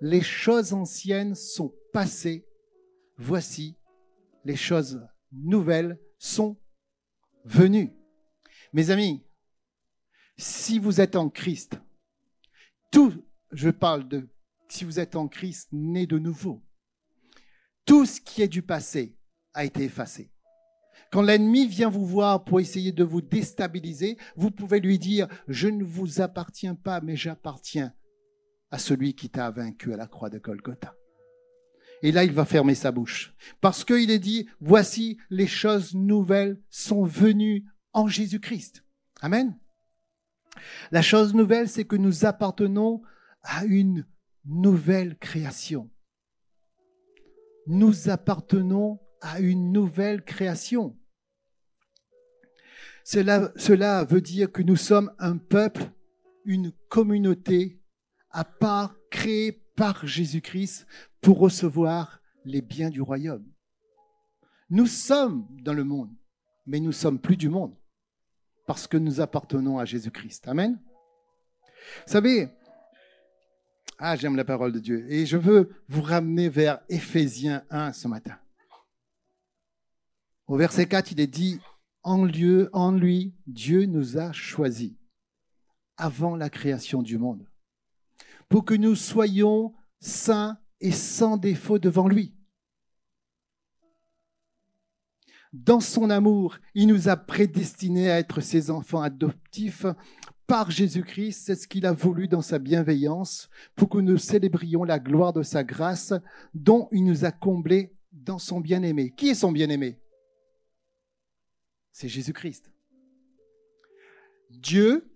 Les 0.00 0.20
choses 0.20 0.72
anciennes 0.72 1.36
sont 1.36 1.72
passées. 1.92 2.48
Voici, 3.16 3.76
les 4.44 4.56
choses 4.56 5.06
nouvelles 5.30 6.00
sont 6.18 6.60
venues. 7.44 7.92
Mes 8.72 8.90
amis, 8.90 9.24
si 10.36 10.80
vous 10.80 11.00
êtes 11.00 11.14
en 11.14 11.30
Christ, 11.30 11.78
tout, 12.90 13.24
je 13.52 13.70
parle 13.70 14.08
de 14.08 14.28
si 14.68 14.82
vous 14.82 14.98
êtes 14.98 15.14
en 15.14 15.28
Christ, 15.28 15.68
né 15.70 16.08
de 16.08 16.18
nouveau, 16.18 16.60
tout 17.84 18.04
ce 18.04 18.20
qui 18.20 18.42
est 18.42 18.48
du 18.48 18.62
passé 18.62 19.16
a 19.54 19.64
été 19.64 19.84
effacé. 19.84 20.32
Quand 21.10 21.22
l'ennemi 21.22 21.66
vient 21.66 21.88
vous 21.88 22.04
voir 22.04 22.44
pour 22.44 22.60
essayer 22.60 22.92
de 22.92 23.04
vous 23.04 23.22
déstabiliser, 23.22 24.18
vous 24.36 24.50
pouvez 24.50 24.80
lui 24.80 24.98
dire, 24.98 25.26
je 25.48 25.68
ne 25.68 25.84
vous 25.84 26.20
appartiens 26.20 26.74
pas, 26.74 27.00
mais 27.00 27.16
j'appartiens 27.16 27.94
à 28.70 28.78
celui 28.78 29.14
qui 29.14 29.30
t'a 29.30 29.50
vaincu 29.50 29.92
à 29.94 29.96
la 29.96 30.06
croix 30.06 30.28
de 30.28 30.38
Golgotha. 30.38 30.94
Et 32.02 32.12
là, 32.12 32.24
il 32.24 32.32
va 32.32 32.44
fermer 32.44 32.74
sa 32.74 32.92
bouche. 32.92 33.34
Parce 33.60 33.84
qu'il 33.84 34.10
est 34.10 34.18
dit, 34.18 34.48
voici 34.60 35.18
les 35.30 35.46
choses 35.46 35.94
nouvelles 35.94 36.60
sont 36.68 37.04
venues 37.04 37.64
en 37.92 38.06
Jésus-Christ. 38.06 38.84
Amen. 39.20 39.58
La 40.90 41.02
chose 41.02 41.34
nouvelle, 41.34 41.68
c'est 41.68 41.84
que 41.84 41.96
nous 41.96 42.24
appartenons 42.24 43.02
à 43.42 43.64
une 43.64 44.06
nouvelle 44.44 45.16
création. 45.16 45.90
Nous 47.66 48.08
appartenons 48.08 49.00
à 49.20 49.40
une 49.40 49.72
nouvelle 49.72 50.24
création. 50.24 50.96
Cela, 53.04 53.52
cela 53.56 54.04
veut 54.04 54.20
dire 54.20 54.52
que 54.52 54.62
nous 54.62 54.76
sommes 54.76 55.12
un 55.18 55.38
peuple, 55.38 55.90
une 56.44 56.72
communauté 56.88 57.80
à 58.30 58.44
part 58.44 58.94
créée 59.10 59.52
par 59.76 60.06
Jésus-Christ 60.06 60.86
pour 61.20 61.38
recevoir 61.38 62.20
les 62.44 62.60
biens 62.60 62.90
du 62.90 63.00
royaume. 63.00 63.46
Nous 64.70 64.86
sommes 64.86 65.46
dans 65.62 65.72
le 65.72 65.84
monde, 65.84 66.14
mais 66.66 66.80
nous 66.80 66.92
sommes 66.92 67.18
plus 67.18 67.36
du 67.36 67.48
monde 67.48 67.74
parce 68.66 68.86
que 68.86 68.98
nous 68.98 69.20
appartenons 69.20 69.78
à 69.78 69.86
Jésus-Christ. 69.86 70.46
Amen. 70.46 70.78
Vous 72.06 72.12
savez, 72.12 72.50
ah, 73.98 74.14
j'aime 74.14 74.36
la 74.36 74.44
parole 74.44 74.72
de 74.72 74.78
Dieu. 74.78 75.10
Et 75.10 75.26
je 75.26 75.36
veux 75.36 75.70
vous 75.88 76.02
ramener 76.02 76.48
vers 76.48 76.80
Éphésiens 76.88 77.64
1 77.70 77.92
ce 77.92 78.06
matin. 78.06 78.38
Au 80.48 80.56
verset 80.56 80.86
4, 80.86 81.12
il 81.12 81.20
est 81.20 81.26
dit, 81.26 81.60
en, 82.02 82.24
lieu, 82.24 82.70
en 82.72 82.90
lui, 82.90 83.34
Dieu 83.46 83.84
nous 83.84 84.16
a 84.16 84.32
choisis 84.32 84.94
avant 85.98 86.36
la 86.36 86.48
création 86.48 87.02
du 87.02 87.18
monde, 87.18 87.46
pour 88.48 88.64
que 88.64 88.72
nous 88.72 88.94
soyons 88.94 89.74
saints 90.00 90.56
et 90.80 90.90
sans 90.90 91.36
défaut 91.36 91.78
devant 91.78 92.08
lui. 92.08 92.34
Dans 95.52 95.80
son 95.80 96.08
amour, 96.08 96.56
il 96.74 96.86
nous 96.86 97.10
a 97.10 97.16
prédestinés 97.16 98.10
à 98.10 98.18
être 98.18 98.40
ses 98.40 98.70
enfants 98.70 99.02
adoptifs 99.02 99.84
par 100.46 100.70
Jésus-Christ. 100.70 101.42
C'est 101.44 101.56
ce 101.56 101.68
qu'il 101.68 101.84
a 101.84 101.92
voulu 101.92 102.26
dans 102.26 102.42
sa 102.42 102.58
bienveillance 102.58 103.50
pour 103.74 103.90
que 103.90 103.98
nous 103.98 104.16
célébrions 104.16 104.84
la 104.84 104.98
gloire 104.98 105.32
de 105.34 105.42
sa 105.42 105.62
grâce 105.64 106.14
dont 106.54 106.88
il 106.92 107.04
nous 107.04 107.26
a 107.26 107.32
comblés 107.32 107.94
dans 108.12 108.38
son 108.38 108.60
bien-aimé. 108.60 109.12
Qui 109.16 109.30
est 109.30 109.34
son 109.34 109.52
bien-aimé? 109.52 109.98
C'est 111.92 112.08
Jésus-Christ. 112.08 112.70
Dieu 114.50 115.10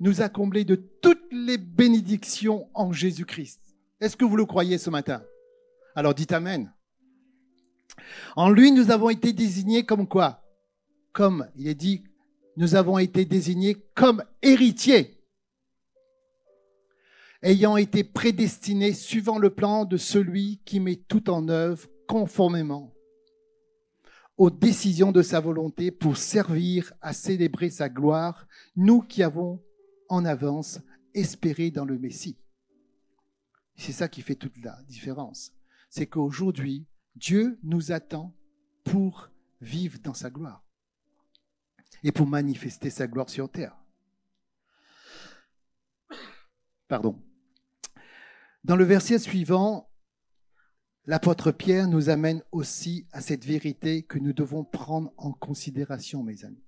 nous 0.00 0.20
a 0.20 0.28
comblés 0.28 0.64
de 0.64 0.74
toutes 0.74 1.32
les 1.32 1.58
bénédictions 1.58 2.68
en 2.74 2.92
Jésus-Christ. 2.92 3.60
Est-ce 4.00 4.16
que 4.16 4.24
vous 4.24 4.36
le 4.36 4.44
croyez 4.44 4.78
ce 4.78 4.90
matin? 4.90 5.22
Alors 5.94 6.14
dites 6.14 6.32
Amen. 6.32 6.72
En 8.36 8.50
lui, 8.50 8.72
nous 8.72 8.90
avons 8.90 9.10
été 9.10 9.32
désignés 9.32 9.84
comme 9.84 10.06
quoi? 10.06 10.42
Comme, 11.12 11.48
il 11.56 11.66
est 11.68 11.74
dit, 11.74 12.04
nous 12.56 12.74
avons 12.74 12.98
été 12.98 13.24
désignés 13.24 13.76
comme 13.94 14.22
héritiers, 14.42 15.18
ayant 17.42 17.76
été 17.76 18.04
prédestinés 18.04 18.92
suivant 18.92 19.38
le 19.38 19.50
plan 19.50 19.84
de 19.84 19.96
celui 19.96 20.60
qui 20.64 20.80
met 20.80 20.96
tout 20.96 21.30
en 21.30 21.48
œuvre 21.48 21.88
conformément 22.06 22.95
aux 24.36 24.50
décisions 24.50 25.12
de 25.12 25.22
sa 25.22 25.40
volonté 25.40 25.90
pour 25.90 26.16
servir 26.16 26.92
à 27.00 27.12
célébrer 27.12 27.70
sa 27.70 27.88
gloire, 27.88 28.46
nous 28.76 29.00
qui 29.00 29.22
avons 29.22 29.62
en 30.08 30.24
avance 30.24 30.80
espéré 31.14 31.70
dans 31.70 31.84
le 31.84 31.98
Messie. 31.98 32.38
C'est 33.76 33.92
ça 33.92 34.08
qui 34.08 34.22
fait 34.22 34.34
toute 34.34 34.58
la 34.62 34.78
différence. 34.88 35.52
C'est 35.88 36.06
qu'aujourd'hui, 36.06 36.86
Dieu 37.14 37.58
nous 37.62 37.92
attend 37.92 38.34
pour 38.84 39.30
vivre 39.60 39.98
dans 40.00 40.14
sa 40.14 40.30
gloire 40.30 40.62
et 42.02 42.12
pour 42.12 42.26
manifester 42.26 42.90
sa 42.90 43.06
gloire 43.06 43.30
sur 43.30 43.50
terre. 43.50 43.76
Pardon. 46.88 47.20
Dans 48.64 48.76
le 48.76 48.84
verset 48.84 49.18
suivant, 49.18 49.88
l'apôtre 51.06 51.52
Pierre 51.52 51.88
nous 51.88 52.10
amène 52.10 52.42
aussi 52.52 53.06
à 53.12 53.20
cette 53.20 53.44
vérité 53.44 54.02
que 54.02 54.18
nous 54.18 54.32
devons 54.32 54.64
prendre 54.64 55.12
en 55.16 55.32
considération, 55.32 56.22
mes 56.22 56.44
amis. 56.44 56.64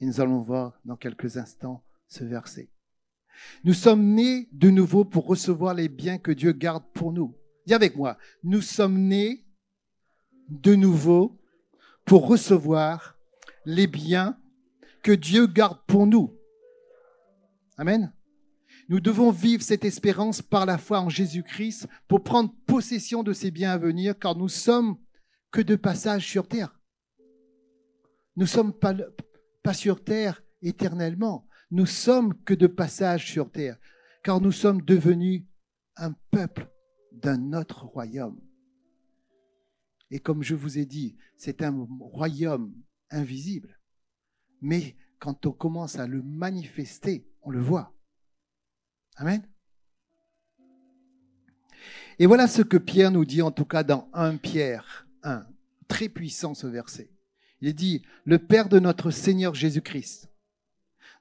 Et 0.00 0.06
nous 0.06 0.20
allons 0.20 0.40
voir 0.40 0.78
dans 0.84 0.96
quelques 0.96 1.36
instants 1.36 1.82
ce 2.08 2.24
verset. 2.24 2.70
Nous 3.64 3.74
sommes 3.74 4.14
nés 4.14 4.48
de 4.52 4.70
nouveau 4.70 5.04
pour 5.04 5.26
recevoir 5.26 5.74
les 5.74 5.88
biens 5.88 6.18
que 6.18 6.32
Dieu 6.32 6.52
garde 6.52 6.84
pour 6.94 7.12
nous. 7.12 7.36
Dis 7.66 7.74
avec 7.74 7.96
moi, 7.96 8.16
nous 8.42 8.60
sommes 8.60 8.98
nés 8.98 9.44
de 10.48 10.74
nouveau 10.74 11.38
pour 12.04 12.26
recevoir 12.28 13.18
les 13.64 13.86
biens 13.86 14.38
que 15.02 15.12
Dieu 15.12 15.46
garde 15.46 15.78
pour 15.86 16.06
nous. 16.06 16.34
Amen. 17.76 18.12
Nous 18.88 19.00
devons 19.00 19.32
vivre 19.32 19.62
cette 19.62 19.84
espérance 19.84 20.42
par 20.42 20.64
la 20.64 20.78
foi 20.78 21.00
en 21.00 21.08
Jésus-Christ 21.08 21.88
pour 22.06 22.22
prendre 22.22 22.54
possession 22.66 23.24
de 23.24 23.32
ces 23.32 23.50
biens 23.50 23.72
à 23.72 23.78
venir, 23.78 24.16
car 24.16 24.36
nous 24.36 24.48
sommes 24.48 24.96
que 25.50 25.60
de 25.60 25.74
passage 25.74 26.26
sur 26.26 26.46
terre. 26.46 26.78
Nous 28.36 28.42
ne 28.42 28.48
sommes 28.48 28.72
pas, 28.72 28.94
sur 29.72 30.04
terre 30.04 30.42
éternellement. 30.62 31.48
Nous 31.72 31.86
sommes 31.86 32.34
que 32.44 32.54
de 32.54 32.68
passage 32.68 33.32
sur 33.32 33.50
terre, 33.50 33.76
car 34.22 34.40
nous 34.40 34.52
sommes 34.52 34.82
devenus 34.82 35.42
un 35.96 36.12
peuple 36.30 36.70
d'un 37.10 37.54
autre 37.54 37.86
royaume. 37.86 38.40
Et 40.12 40.20
comme 40.20 40.44
je 40.44 40.54
vous 40.54 40.78
ai 40.78 40.86
dit, 40.86 41.16
c'est 41.36 41.62
un 41.62 41.88
royaume 41.98 42.72
invisible. 43.10 43.80
Mais 44.60 44.96
quand 45.18 45.46
on 45.46 45.52
commence 45.52 45.98
à 45.98 46.06
le 46.06 46.22
manifester, 46.22 47.26
on 47.42 47.50
le 47.50 47.60
voit. 47.60 47.95
Amen. 49.16 49.42
Et 52.18 52.26
voilà 52.26 52.48
ce 52.48 52.62
que 52.62 52.76
Pierre 52.76 53.10
nous 53.10 53.24
dit, 53.24 53.42
en 53.42 53.50
tout 53.50 53.64
cas 53.64 53.82
dans 53.82 54.08
1 54.12 54.36
Pierre 54.36 55.06
1, 55.22 55.46
très 55.88 56.08
puissant 56.08 56.54
ce 56.54 56.66
verset. 56.66 57.10
Il 57.60 57.74
dit, 57.74 58.02
le 58.24 58.38
Père 58.38 58.68
de 58.68 58.78
notre 58.78 59.10
Seigneur 59.10 59.54
Jésus-Christ, 59.54 60.30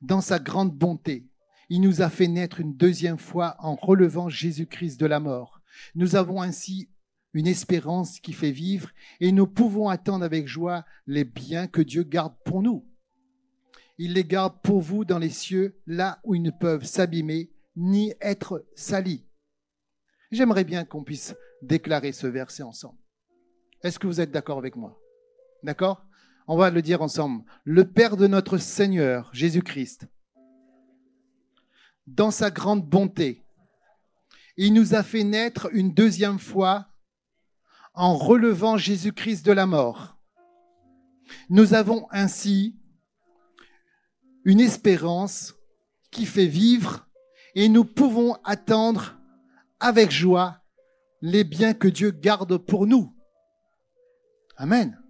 dans 0.01 0.21
sa 0.21 0.39
grande 0.39 0.73
bonté, 0.75 1.29
il 1.69 1.81
nous 1.81 2.01
a 2.01 2.09
fait 2.09 2.27
naître 2.27 2.59
une 2.59 2.75
deuxième 2.75 3.17
fois 3.17 3.55
en 3.59 3.75
relevant 3.75 4.29
Jésus-Christ 4.29 4.99
de 4.99 5.05
la 5.05 5.19
mort. 5.19 5.61
Nous 5.95 6.15
avons 6.15 6.41
ainsi 6.41 6.89
une 7.33 7.47
espérance 7.47 8.19
qui 8.19 8.33
fait 8.33 8.51
vivre 8.51 8.91
et 9.19 9.31
nous 9.31 9.47
pouvons 9.47 9.89
attendre 9.89 10.23
avec 10.23 10.47
joie 10.47 10.85
les 11.07 11.23
biens 11.23 11.67
que 11.67 11.81
Dieu 11.81 12.03
garde 12.03 12.35
pour 12.45 12.61
nous. 12.61 12.85
Il 13.97 14.13
les 14.13 14.25
garde 14.25 14.61
pour 14.61 14.81
vous 14.81 15.05
dans 15.05 15.19
les 15.19 15.29
cieux, 15.29 15.81
là 15.87 16.19
où 16.23 16.35
ils 16.35 16.41
ne 16.41 16.51
peuvent 16.51 16.85
s'abîmer 16.85 17.51
ni 17.75 18.13
être 18.21 18.65
salis. 18.75 19.25
J'aimerais 20.31 20.63
bien 20.63 20.85
qu'on 20.85 21.03
puisse 21.03 21.35
déclarer 21.61 22.11
ce 22.11 22.27
verset 22.27 22.63
ensemble. 22.63 22.97
Est-ce 23.81 23.99
que 23.99 24.07
vous 24.07 24.21
êtes 24.21 24.31
d'accord 24.31 24.57
avec 24.57 24.75
moi? 24.75 24.99
D'accord? 25.63 26.05
On 26.47 26.57
va 26.57 26.69
le 26.69 26.81
dire 26.81 27.01
ensemble. 27.01 27.43
Le 27.63 27.89
Père 27.89 28.17
de 28.17 28.27
notre 28.27 28.57
Seigneur 28.57 29.29
Jésus-Christ, 29.33 30.07
dans 32.07 32.31
sa 32.31 32.51
grande 32.51 32.87
bonté, 32.87 33.43
il 34.57 34.73
nous 34.73 34.95
a 34.95 35.03
fait 35.03 35.23
naître 35.23 35.69
une 35.73 35.93
deuxième 35.93 36.39
fois 36.39 36.87
en 37.93 38.15
relevant 38.15 38.77
Jésus-Christ 38.77 39.45
de 39.45 39.51
la 39.51 39.65
mort. 39.65 40.17
Nous 41.49 41.73
avons 41.73 42.07
ainsi 42.11 42.75
une 44.43 44.59
espérance 44.59 45.55
qui 46.11 46.25
fait 46.25 46.45
vivre 46.45 47.04
et 47.55 47.69
nous 47.69 47.85
pouvons 47.85 48.35
attendre 48.43 49.17
avec 49.79 50.11
joie 50.11 50.61
les 51.21 51.43
biens 51.43 51.73
que 51.73 51.87
Dieu 51.87 52.11
garde 52.11 52.57
pour 52.57 52.85
nous. 52.85 53.15
Amen. 54.57 55.01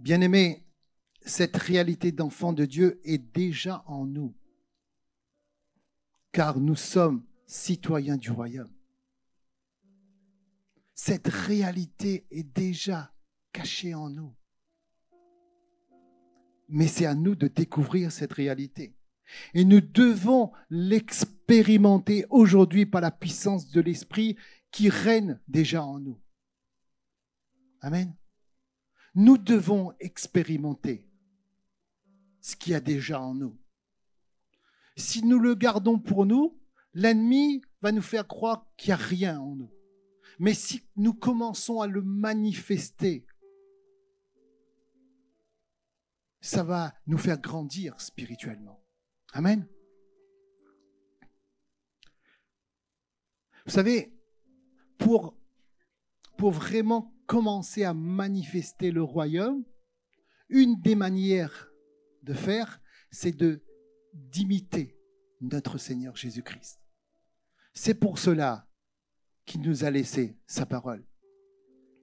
Bien-aimés, 0.00 0.66
cette 1.20 1.56
réalité 1.56 2.10
d'enfant 2.10 2.52
de 2.52 2.64
Dieu 2.64 3.00
est 3.04 3.18
déjà 3.18 3.84
en 3.86 4.06
nous, 4.06 4.34
car 6.32 6.58
nous 6.58 6.74
sommes 6.74 7.24
citoyens 7.46 8.16
du 8.16 8.30
royaume. 8.30 8.72
Cette 10.94 11.28
réalité 11.28 12.26
est 12.30 12.42
déjà 12.42 13.12
cachée 13.52 13.94
en 13.94 14.08
nous. 14.08 14.34
Mais 16.68 16.88
c'est 16.88 17.06
à 17.06 17.14
nous 17.14 17.34
de 17.34 17.48
découvrir 17.48 18.10
cette 18.10 18.32
réalité. 18.32 18.96
Et 19.54 19.64
nous 19.64 19.80
devons 19.80 20.52
l'expérimenter 20.70 22.26
aujourd'hui 22.30 22.86
par 22.86 23.00
la 23.00 23.10
puissance 23.10 23.70
de 23.70 23.80
l'Esprit 23.80 24.36
qui 24.70 24.88
règne 24.88 25.38
déjà 25.48 25.84
en 25.84 25.98
nous. 25.98 26.20
Amen. 27.80 28.16
Nous 29.14 29.38
devons 29.38 29.92
expérimenter 30.00 31.06
ce 32.40 32.56
qu'il 32.56 32.72
y 32.72 32.76
a 32.76 32.80
déjà 32.80 33.20
en 33.20 33.34
nous. 33.34 33.58
Si 34.96 35.24
nous 35.24 35.38
le 35.38 35.54
gardons 35.54 35.98
pour 35.98 36.26
nous, 36.26 36.58
l'ennemi 36.94 37.62
va 37.80 37.92
nous 37.92 38.02
faire 38.02 38.26
croire 38.26 38.66
qu'il 38.76 38.88
n'y 38.88 38.94
a 38.94 38.96
rien 38.96 39.40
en 39.40 39.56
nous. 39.56 39.72
Mais 40.38 40.54
si 40.54 40.82
nous 40.96 41.14
commençons 41.14 41.80
à 41.80 41.86
le 41.86 42.02
manifester, 42.02 43.26
ça 46.40 46.64
va 46.64 46.94
nous 47.06 47.18
faire 47.18 47.40
grandir 47.40 48.00
spirituellement. 48.00 48.82
Amen. 49.32 49.66
Vous 53.64 53.72
savez, 53.72 54.12
pour, 54.98 55.36
vraiment 56.38 57.14
commencer 57.26 57.84
à 57.84 57.94
manifester 57.94 58.90
le 58.90 59.02
royaume, 59.02 59.64
une 60.48 60.80
des 60.80 60.96
manières 60.96 61.70
de 62.24 62.34
faire, 62.34 62.80
c'est 63.12 63.36
d'imiter 64.12 64.98
notre 65.40 65.78
Seigneur 65.78 66.16
Jésus-Christ. 66.16 66.80
C'est 67.72 67.94
pour 67.94 68.18
cela 68.18 68.68
qui 69.46 69.60
nous 69.60 69.84
a 69.84 69.90
laissé 69.90 70.36
sa 70.46 70.66
parole. 70.66 71.06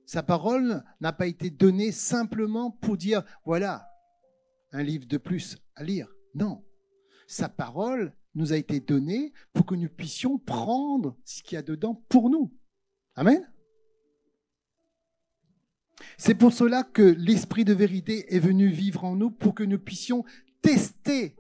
Sa 0.06 0.24
parole 0.24 0.84
n'a 1.02 1.12
pas 1.12 1.28
été 1.28 1.50
donnée 1.50 1.92
simplement 1.92 2.72
pour 2.72 2.96
dire, 2.96 3.24
voilà, 3.46 3.88
un 4.72 4.84
livre 4.84 5.06
de 5.06 5.18
plus 5.18 5.58
à 5.76 5.84
lire. 5.84 6.08
Non. 6.34 6.66
Sa 7.32 7.48
parole 7.48 8.12
nous 8.34 8.54
a 8.54 8.58
été 8.58 8.80
donnée 8.80 9.34
pour 9.54 9.68
que 9.68 9.76
nous 9.76 9.88
puissions 9.88 10.40
prendre 10.40 11.16
ce 11.24 11.44
qu'il 11.44 11.58
y 11.58 11.60
a 11.60 11.62
dedans 11.62 11.94
pour 12.10 12.32
nous. 12.32 12.52
Amen. 13.16 13.48
C'est 16.18 16.34
pour 16.34 16.52
cela 16.52 16.82
que 16.84 17.04
l'Esprit 17.04 17.66
de 17.66 17.74
vérité 17.74 18.34
est 18.34 18.40
venu 18.40 18.70
vivre 18.70 19.04
en 19.04 19.16
nous 19.16 19.30
pour 19.30 19.54
que 19.54 19.62
nous 19.62 19.78
puissions 19.78 20.26
tester, 20.64 21.36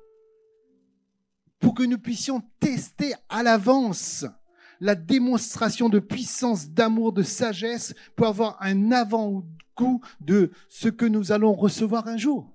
pour 1.58 1.74
que 1.74 1.82
nous 1.82 1.98
puissions 1.98 2.44
tester 2.60 3.16
à 3.28 3.42
l'avance 3.42 4.28
la 4.80 4.94
démonstration 4.94 5.90
de 5.90 5.98
puissance, 5.98 6.70
d'amour, 6.70 7.14
de 7.14 7.24
sagesse, 7.24 7.96
pour 8.16 8.28
avoir 8.28 8.62
un 8.62 8.92
avant-goût 8.92 10.02
de 10.22 10.52
ce 10.70 10.88
que 10.88 11.06
nous 11.06 11.32
allons 11.32 11.54
recevoir 11.54 12.08
un 12.08 12.18
jour. 12.18 12.54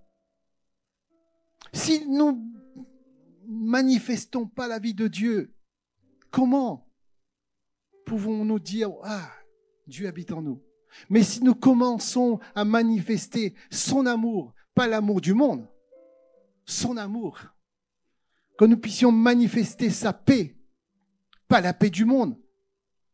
Si 1.73 2.07
nous 2.07 2.54
manifestons 3.55 4.47
pas 4.47 4.69
la 4.69 4.79
vie 4.79 4.95
de 4.95 5.09
Dieu, 5.09 5.55
comment 6.31 6.90
pouvons-nous 8.07 8.59
dire, 8.59 8.90
ah, 9.03 9.31
Dieu 9.87 10.07
habite 10.07 10.33
en 10.33 10.43
nous? 10.43 10.62
Mais 11.09 11.23
si 11.23 11.43
nous 11.43 11.55
commençons 11.55 12.38
à 12.55 12.64
manifester 12.64 13.55
son 13.71 14.07
amour, 14.07 14.55
pas 14.75 14.87
l'amour 14.87 15.21
du 15.21 15.35
monde, 15.35 15.69
son 16.64 16.97
amour, 16.97 17.40
que 18.59 18.64
nous 18.64 18.77
puissions 18.77 19.11
manifester 19.11 19.90
sa 19.90 20.12
paix, 20.12 20.57
pas 21.49 21.61
la 21.61 21.75
paix 21.75 21.90
du 21.90 22.05
monde, 22.05 22.38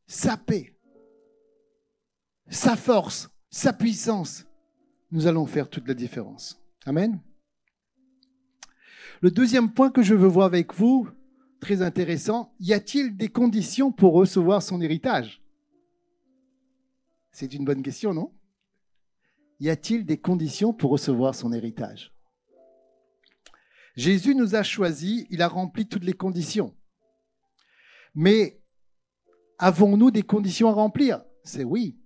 sa 0.06 0.36
paix, 0.36 0.76
sa 2.48 2.76
force, 2.76 3.30
sa 3.48 3.72
puissance, 3.72 4.46
nous 5.10 5.26
allons 5.26 5.46
faire 5.46 5.68
toute 5.68 5.88
la 5.88 5.94
différence. 5.94 6.60
Amen. 6.84 7.20
Le 9.22 9.30
deuxième 9.30 9.72
point 9.72 9.90
que 9.90 10.02
je 10.02 10.14
veux 10.14 10.26
voir 10.26 10.46
avec 10.46 10.72
vous, 10.74 11.06
très 11.60 11.82
intéressant, 11.82 12.54
y 12.58 12.72
a-t-il 12.72 13.18
des 13.18 13.28
conditions 13.28 13.92
pour 13.92 14.14
recevoir 14.14 14.62
son 14.62 14.80
héritage? 14.80 15.42
C'est 17.30 17.52
une 17.52 17.66
bonne 17.66 17.82
question, 17.82 18.14
non? 18.14 18.32
Y 19.60 19.68
a-t-il 19.68 20.06
des 20.06 20.18
conditions 20.18 20.72
pour 20.72 20.90
recevoir 20.90 21.34
son 21.34 21.52
héritage? 21.52 22.14
Jésus 23.94 24.34
nous 24.34 24.54
a 24.54 24.62
choisis, 24.62 25.26
il 25.28 25.42
a 25.42 25.48
rempli 25.48 25.86
toutes 25.86 26.04
les 26.04 26.14
conditions. 26.14 26.74
Mais 28.14 28.62
avons-nous 29.58 30.10
des 30.10 30.22
conditions 30.22 30.70
à 30.70 30.72
remplir? 30.72 31.22
C'est 31.44 31.64
oui. 31.64 32.00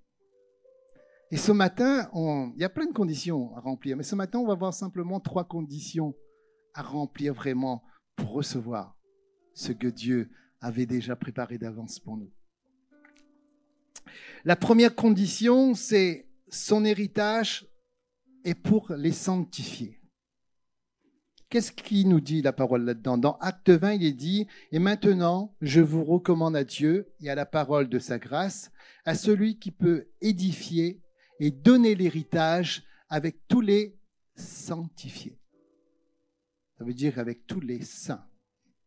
Et 1.31 1.37
ce 1.37 1.53
matin, 1.53 2.11
il 2.57 2.61
y 2.61 2.65
a 2.65 2.69
plein 2.69 2.87
de 2.87 2.93
conditions 2.93 3.55
à 3.57 3.61
remplir, 3.61 3.97
mais 3.97 4.03
ce 4.03 4.17
matin, 4.17 4.41
on 4.41 4.47
va 4.47 4.55
voir 4.55 4.75
simplement 4.75 5.21
trois 5.21 5.45
conditions 5.45 6.17
à 6.75 6.83
remplir 6.83 7.35
vraiment 7.35 7.83
pour 8.17 8.33
recevoir 8.33 8.97
ce 9.55 9.73
que 9.73 9.87
Dieu 9.87 10.31
avait 10.61 10.87
déjà 10.87 11.17
préparé 11.17 11.59
d'avance 11.59 11.99
pour 11.99 12.17
nous. 12.17 12.33
La 14.45 14.57
première 14.57 14.95
condition, 14.95 15.75
c'est 15.75 16.29
son 16.49 16.85
héritage 16.85 17.67
est 18.45 18.55
pour 18.55 18.93
les 18.93 19.13
sanctifier. 19.13 20.01
Qu'est-ce 21.49 21.73
qui 21.73 22.05
nous 22.05 22.21
dit 22.21 22.43
la 22.43 22.53
parole 22.53 22.85
là-dedans? 22.85 23.17
Dans 23.17 23.39
Acte 23.39 23.71
20, 23.71 23.93
il 23.93 24.05
est 24.05 24.13
dit, 24.13 24.49
Et 24.73 24.79
maintenant, 24.79 25.55
je 25.61 25.81
vous 25.81 26.05
recommande 26.05 26.57
à 26.57 26.65
Dieu 26.65 27.13
et 27.21 27.31
à 27.31 27.35
la 27.35 27.47
parole 27.47 27.89
de 27.89 27.99
sa 27.99 28.19
grâce, 28.19 28.73
à 29.05 29.15
celui 29.15 29.59
qui 29.59 29.71
peut 29.71 30.09
édifier 30.21 31.01
et 31.41 31.51
donner 31.51 31.95
l'héritage 31.95 32.83
avec 33.09 33.47
tous 33.47 33.61
les 33.61 33.97
sanctifiés. 34.35 35.39
Ça 36.79 36.85
veut 36.85 36.95
dire 36.95 37.19
avec 37.19 37.47
tous 37.47 37.61
les 37.61 37.83
saints. 37.83 38.27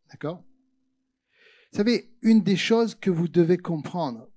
D'accord? 0.09 0.43
Vous 1.71 1.77
savez, 1.77 2.13
une 2.21 2.43
des 2.43 2.55
choses 2.55 2.95
que 2.95 3.09
vous 3.09 3.27
devez 3.27 3.57
comprendre, 3.57 4.29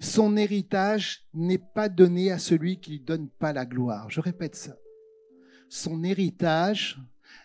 son 0.00 0.36
héritage 0.36 1.26
n'est 1.34 1.58
pas 1.58 1.88
donné 1.88 2.30
à 2.30 2.38
celui 2.38 2.80
qui 2.80 3.00
ne 3.00 3.04
donne 3.04 3.28
pas 3.28 3.52
la 3.52 3.66
gloire. 3.66 4.10
Je 4.10 4.20
répète 4.20 4.56
ça 4.56 4.76
son 5.72 6.04
héritage 6.04 7.00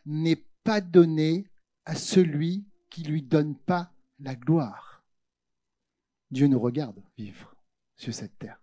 n'est 0.06 0.44
pas 0.66 0.82
donné 0.82 1.50
à 1.86 1.96
celui 1.96 2.68
qui 2.90 3.04
lui 3.04 3.24
donne 3.24 3.56
pas 3.56 3.94
la 4.20 4.36
gloire. 4.36 5.02
Dieu 6.30 6.48
nous 6.48 6.60
regarde 6.60 7.02
vivre 7.18 7.56
sur 7.96 8.14
cette 8.14 8.38
terre. 8.38 8.62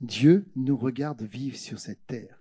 Dieu 0.00 0.48
nous 0.54 0.76
regarde 0.76 1.22
vivre 1.22 1.56
sur 1.56 1.80
cette 1.80 2.06
terre. 2.06 2.40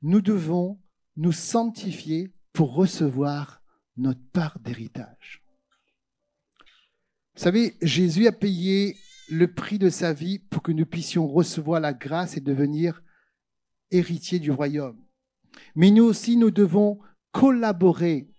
Nous 0.00 0.22
devons 0.22 0.80
nous 1.20 1.32
sanctifier 1.32 2.32
pour 2.54 2.74
recevoir 2.74 3.62
notre 3.98 4.24
part 4.32 4.58
d'héritage. 4.60 5.42
Vous 7.34 7.42
savez, 7.42 7.76
Jésus 7.82 8.26
a 8.26 8.32
payé 8.32 8.96
le 9.28 9.52
prix 9.52 9.78
de 9.78 9.90
sa 9.90 10.14
vie 10.14 10.38
pour 10.38 10.62
que 10.62 10.72
nous 10.72 10.86
puissions 10.86 11.28
recevoir 11.28 11.78
la 11.78 11.92
grâce 11.92 12.38
et 12.38 12.40
devenir 12.40 13.02
héritiers 13.90 14.38
du 14.38 14.50
royaume. 14.50 14.98
Mais 15.74 15.90
nous 15.90 16.04
aussi, 16.04 16.38
nous 16.38 16.50
devons 16.50 16.98
collaborer 17.32 18.30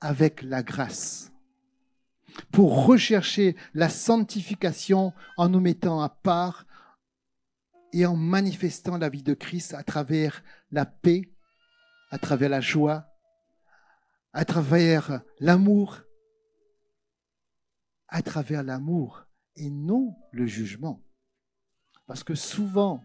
avec 0.00 0.40
la 0.42 0.62
grâce 0.62 1.30
pour 2.50 2.86
rechercher 2.86 3.54
la 3.74 3.90
sanctification 3.90 5.12
en 5.36 5.50
nous 5.50 5.60
mettant 5.60 6.00
à 6.00 6.08
part 6.08 6.66
et 7.92 8.06
en 8.06 8.16
manifestant 8.16 8.96
la 8.96 9.10
vie 9.10 9.22
de 9.22 9.34
Christ 9.34 9.74
à 9.74 9.82
travers 9.82 10.42
la 10.72 10.86
paix, 10.86 11.33
à 12.14 12.18
travers 12.18 12.48
la 12.48 12.60
joie, 12.60 13.12
à 14.32 14.44
travers 14.44 15.20
l'amour, 15.40 16.00
à 18.06 18.22
travers 18.22 18.62
l'amour 18.62 19.26
et 19.56 19.68
non 19.68 20.14
le 20.30 20.46
jugement. 20.46 21.02
Parce 22.06 22.22
que 22.22 22.36
souvent, 22.36 23.02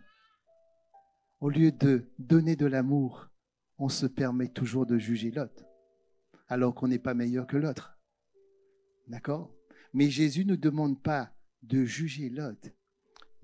au 1.40 1.50
lieu 1.50 1.72
de 1.72 2.08
donner 2.20 2.56
de 2.56 2.68
l'amour, 2.68 3.32
on 3.80 3.90
se 3.90 4.06
permet 4.06 4.48
toujours 4.48 4.86
de 4.86 5.00
juger 5.00 5.32
l'autre, 5.32 5.66
alors 6.48 6.76
qu'on 6.76 6.88
n'est 6.88 7.00
pas 7.00 7.16
meilleur 7.16 7.48
que 7.48 7.58
l'autre. 7.58 7.98
D'accord? 9.08 9.52
Mais 9.92 10.12
Jésus 10.12 10.46
ne 10.46 10.56
demande 10.56 11.02
pas 11.02 11.34
de 11.64 11.84
juger 11.84 12.30
l'autre, 12.30 12.70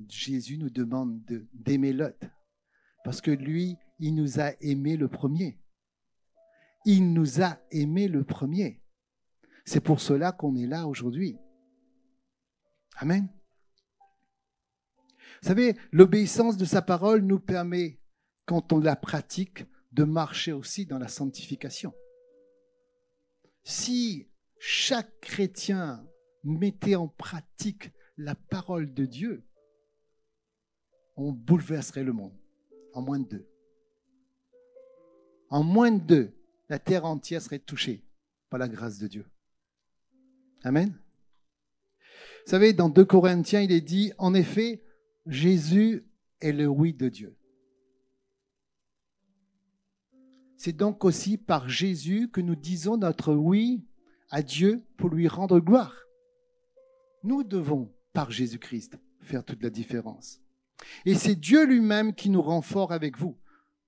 Jésus 0.07 0.59
nous 0.59 0.69
demande 0.69 1.25
d'aimer 1.53 1.91
l'autre. 1.91 2.27
Parce 3.03 3.19
que 3.19 3.31
lui, 3.31 3.79
il 3.99 4.15
nous 4.15 4.39
a 4.39 4.51
aimé 4.61 4.97
le 4.97 5.07
premier. 5.07 5.59
Il 6.85 7.13
nous 7.13 7.41
a 7.41 7.59
aimé 7.71 8.07
le 8.07 8.23
premier. 8.23 8.81
C'est 9.65 9.81
pour 9.81 9.99
cela 9.99 10.31
qu'on 10.31 10.55
est 10.55 10.67
là 10.67 10.87
aujourd'hui. 10.87 11.37
Amen. 12.97 13.27
Vous 15.41 15.49
savez, 15.49 15.75
l'obéissance 15.91 16.57
de 16.57 16.65
sa 16.65 16.81
parole 16.81 17.21
nous 17.21 17.39
permet, 17.39 17.99
quand 18.45 18.71
on 18.71 18.79
la 18.79 18.95
pratique, 18.95 19.65
de 19.91 20.03
marcher 20.03 20.51
aussi 20.51 20.85
dans 20.85 20.99
la 20.99 21.07
sanctification. 21.07 21.93
Si 23.63 24.29
chaque 24.59 25.19
chrétien 25.21 26.05
mettait 26.43 26.95
en 26.95 27.07
pratique 27.07 27.91
la 28.17 28.35
parole 28.35 28.93
de 28.93 29.05
Dieu, 29.05 29.47
on 31.15 31.31
bouleverserait 31.31 32.03
le 32.03 32.13
monde 32.13 32.37
en 32.93 33.01
moins 33.01 33.19
de 33.19 33.27
deux. 33.27 33.54
En 35.55 35.63
moins 35.63 35.89
de 35.89 35.99
deux, 35.99 36.33
la 36.67 36.79
terre 36.79 37.05
entière 37.05 37.41
serait 37.41 37.59
touchée 37.59 38.03
par 38.49 38.59
la 38.59 38.67
grâce 38.67 38.99
de 38.99 39.07
Dieu. 39.07 39.25
Amen. 40.65 40.93
Vous 42.45 42.51
savez, 42.51 42.73
dans 42.73 42.89
2 42.89 43.05
Corinthiens, 43.05 43.61
il 43.61 43.71
est 43.71 43.79
dit, 43.79 44.11
en 44.17 44.33
effet, 44.33 44.83
Jésus 45.25 46.03
est 46.41 46.51
le 46.51 46.67
oui 46.67 46.93
de 46.93 47.07
Dieu. 47.07 47.37
C'est 50.57 50.75
donc 50.75 51.05
aussi 51.05 51.37
par 51.37 51.69
Jésus 51.69 52.29
que 52.29 52.41
nous 52.41 52.57
disons 52.57 52.97
notre 52.97 53.33
oui 53.33 53.87
à 54.31 54.41
Dieu 54.41 54.83
pour 54.97 55.07
lui 55.07 55.29
rendre 55.29 55.61
gloire. 55.61 55.95
Nous 57.23 57.45
devons, 57.45 57.95
par 58.11 58.29
Jésus-Christ, 58.29 58.97
faire 59.21 59.45
toute 59.45 59.63
la 59.63 59.69
différence. 59.69 60.41
Et 61.05 61.15
c'est 61.15 61.35
Dieu 61.35 61.65
lui-même 61.65 62.13
qui 62.13 62.29
nous 62.29 62.41
rend 62.41 62.61
fort 62.61 62.91
avec 62.91 63.17
vous. 63.17 63.37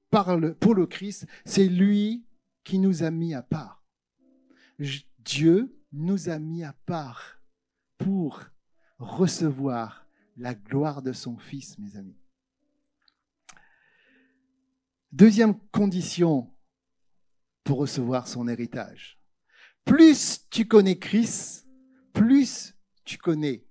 Pour 0.09 0.75
le 0.75 0.85
Christ, 0.85 1.27
c'est 1.45 1.67
lui 1.67 2.25
qui 2.63 2.79
nous 2.79 3.03
a 3.03 3.11
mis 3.11 3.33
à 3.33 3.41
part. 3.43 3.83
Dieu 5.19 5.77
nous 5.91 6.29
a 6.29 6.39
mis 6.39 6.63
à 6.63 6.73
part 6.73 7.41
pour 7.97 8.43
recevoir 8.99 10.07
la 10.37 10.53
gloire 10.53 11.01
de 11.01 11.13
son 11.13 11.37
Fils, 11.37 11.77
mes 11.79 11.95
amis. 11.97 12.17
Deuxième 15.11 15.59
condition 15.69 16.53
pour 17.63 17.79
recevoir 17.79 18.27
son 18.27 18.47
héritage. 18.47 19.19
Plus 19.83 20.47
tu 20.49 20.67
connais 20.67 20.99
Christ, 20.99 21.67
plus 22.13 22.75
tu 23.03 23.17
connais 23.17 23.65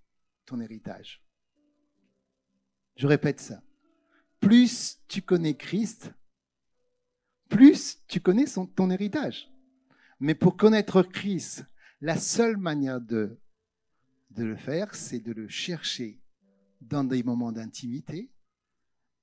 ton 0.44 0.60
héritage. 0.60 1.22
Je 2.96 3.06
répète 3.06 3.40
ça. 3.40 3.62
Plus 4.40 4.98
tu 5.08 5.22
connais 5.22 5.56
Christ, 5.56 6.12
plus 7.48 7.98
tu 8.08 8.20
connais 8.20 8.46
ton 8.74 8.90
héritage. 8.90 9.50
Mais 10.20 10.34
pour 10.34 10.56
connaître 10.56 11.02
Christ, 11.02 11.64
la 12.00 12.16
seule 12.16 12.56
manière 12.56 13.00
de 13.00 13.38
le 14.36 14.56
faire, 14.56 14.94
c'est 14.94 15.20
de 15.20 15.32
le 15.32 15.48
chercher 15.48 16.20
dans 16.80 17.04
des 17.04 17.22
moments 17.22 17.52
d'intimité 17.52 18.30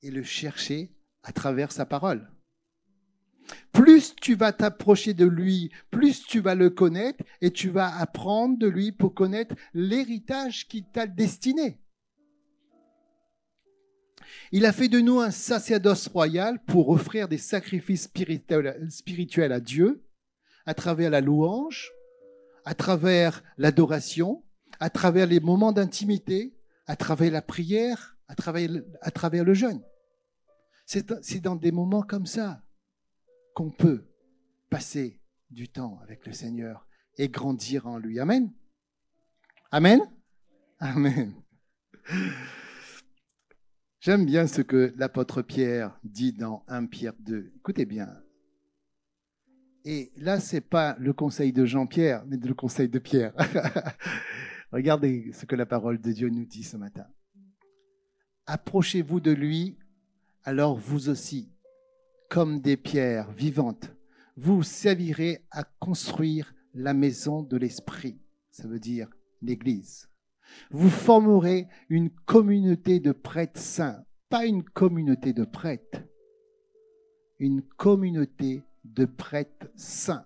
et 0.02 0.12
le 0.12 0.24
chercher 0.24 0.92
à 1.24 1.32
travers 1.32 1.72
sa 1.72 1.86
parole. 1.86 2.30
Plus 3.72 4.16
tu 4.16 4.36
vas 4.36 4.54
t'approcher 4.54 5.14
de 5.14 5.26
lui, 5.26 5.72
plus 5.92 6.26
tu 6.26 6.40
vas 6.40 6.56
le 6.56 6.70
connaître 6.70 7.24
et 7.42 7.52
tu 7.52 7.70
vas 7.70 7.96
apprendre 7.98 8.58
de 8.58 8.68
lui 8.68 8.92
pour 8.92 9.14
connaître 9.14 9.56
l'héritage 9.74 10.68
qui 10.68 10.84
t'a 10.84 11.08
destiné. 11.08 11.80
Il 14.52 14.66
a 14.66 14.72
fait 14.72 14.88
de 14.88 15.00
nous 15.00 15.20
un 15.20 15.32
sacerdoce 15.32 16.08
royal 16.08 16.64
pour 16.66 16.90
offrir 16.90 17.28
des 17.28 17.38
sacrifices 17.38 18.10
spirituels 18.90 19.52
à 19.52 19.60
Dieu 19.60 20.04
à 20.66 20.74
travers 20.74 21.10
la 21.10 21.22
louange, 21.22 21.92
à 22.66 22.74
travers 22.74 23.44
l'adoration, 23.58 24.44
à 24.80 24.90
travers 24.90 25.28
les 25.28 25.40
moments 25.40 25.72
d'intimité, 25.72 26.58
à 26.88 26.96
travers 26.96 27.32
la 27.32 27.42
prière, 27.42 28.18
à 28.28 28.36
travers, 28.36 29.44
le 29.44 29.54
jeûne. 29.54 29.82
C'est 30.86 31.42
dans 31.42 31.56
des 31.56 31.72
moments 31.72 32.04
comme 32.04 32.26
ça 32.26 32.64
qu'on 33.54 33.72
peut 33.72 34.06
passer 34.70 35.22
du 35.50 35.70
temps 35.70 36.00
avec 36.02 36.26
le 36.26 36.34
Seigneur 36.34 36.88
et 37.18 37.30
grandir 37.30 37.88
en 37.88 37.98
lui. 37.98 38.20
Amen. 38.20 38.52
Amen. 39.72 40.02
Amen. 40.80 41.34
J'aime 44.06 44.26
bien 44.26 44.48
ce 44.48 44.62
que 44.62 44.94
l'apôtre 44.98 45.42
Pierre 45.42 45.98
dit 46.04 46.34
dans 46.34 46.66
1 46.68 46.88
Pierre 46.88 47.14
2. 47.20 47.54
Écoutez 47.56 47.86
bien. 47.86 48.10
Et 49.86 50.12
là, 50.18 50.42
ce 50.42 50.56
n'est 50.56 50.62
pas 50.62 50.98
le 51.00 51.14
conseil 51.14 51.54
de 51.54 51.64
Jean-Pierre, 51.64 52.26
mais 52.28 52.36
le 52.36 52.54
conseil 52.54 52.90
de 52.90 53.00
Pierre. 53.00 53.34
Regardez 54.74 55.32
ce 55.32 55.46
que 55.46 55.56
la 55.56 55.66
parole 55.66 56.02
de 56.02 56.12
Dieu 56.12 56.28
nous 56.28 56.44
dit 56.44 56.66
ce 56.66 56.76
matin. 56.76 57.06
Approchez-vous 58.46 59.22
de 59.22 59.32
lui, 59.32 59.78
alors 60.44 60.78
vous 60.78 61.08
aussi, 61.08 61.54
comme 62.30 62.60
des 62.60 62.76
pierres 62.76 63.32
vivantes, 63.32 63.96
vous 64.36 64.64
servirez 64.64 65.46
à 65.50 65.64
construire 65.64 66.54
la 66.74 66.94
maison 66.94 67.42
de 67.42 67.56
l'Esprit. 67.56 68.20
Ça 68.52 68.68
veut 68.68 68.80
dire 68.82 69.08
l'Église. 69.42 70.10
Vous 70.72 70.90
formerez 70.90 71.68
une 71.90 72.10
communauté 72.10 73.00
de 73.00 73.12
prêtres 73.12 73.60
saints, 73.60 74.04
pas 74.30 74.46
une 74.46 74.64
communauté 74.64 75.34
de 75.34 75.46
prêtres, 75.46 76.04
une 77.40 77.62
communauté 77.62 78.64
de 78.84 79.06
prêtres 79.06 79.70
saints 79.76 80.26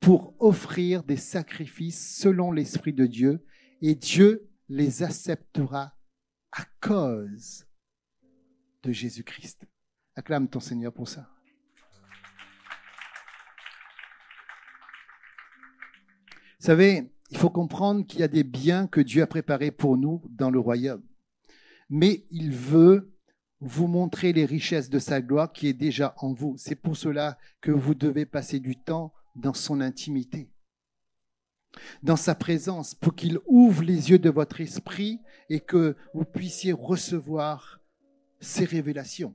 pour 0.00 0.34
offrir 0.38 1.02
des 1.02 1.16
sacrifices 1.16 2.18
selon 2.18 2.52
l'Esprit 2.52 2.92
de 2.92 3.06
Dieu 3.06 3.44
et 3.82 3.94
Dieu 3.94 4.48
les 4.68 5.02
acceptera 5.02 5.94
à 6.52 6.64
cause 6.80 7.66
de 8.82 8.92
Jésus-Christ. 8.92 9.66
Acclame 10.16 10.48
ton 10.48 10.60
Seigneur 10.60 10.92
pour 10.92 11.08
ça. 11.08 11.28
Vous 16.58 16.66
savez, 16.66 17.10
il 17.30 17.38
faut 17.38 17.50
comprendre 17.50 18.04
qu'il 18.06 18.20
y 18.20 18.24
a 18.24 18.28
des 18.28 18.44
biens 18.44 18.86
que 18.86 19.00
Dieu 19.00 19.22
a 19.22 19.26
préparés 19.26 19.70
pour 19.70 19.96
nous 19.96 20.22
dans 20.30 20.50
le 20.50 20.58
royaume. 20.58 21.02
Mais 21.88 22.24
il 22.30 22.52
veut 22.52 23.12
vous 23.60 23.86
montrer 23.86 24.32
les 24.32 24.44
richesses 24.44 24.90
de 24.90 24.98
sa 24.98 25.20
gloire 25.20 25.52
qui 25.52 25.68
est 25.68 25.74
déjà 25.74 26.14
en 26.18 26.32
vous. 26.32 26.56
C'est 26.56 26.74
pour 26.74 26.96
cela 26.96 27.38
que 27.60 27.70
vous 27.70 27.94
devez 27.94 28.26
passer 28.26 28.58
du 28.58 28.76
temps 28.76 29.12
dans 29.36 29.54
son 29.54 29.80
intimité, 29.80 30.50
dans 32.02 32.16
sa 32.16 32.34
présence, 32.34 32.94
pour 32.94 33.14
qu'il 33.14 33.38
ouvre 33.46 33.82
les 33.82 34.10
yeux 34.10 34.18
de 34.18 34.30
votre 34.30 34.60
esprit 34.60 35.20
et 35.48 35.60
que 35.60 35.96
vous 36.14 36.24
puissiez 36.24 36.72
recevoir 36.72 37.80
ses 38.40 38.64
révélations. 38.64 39.34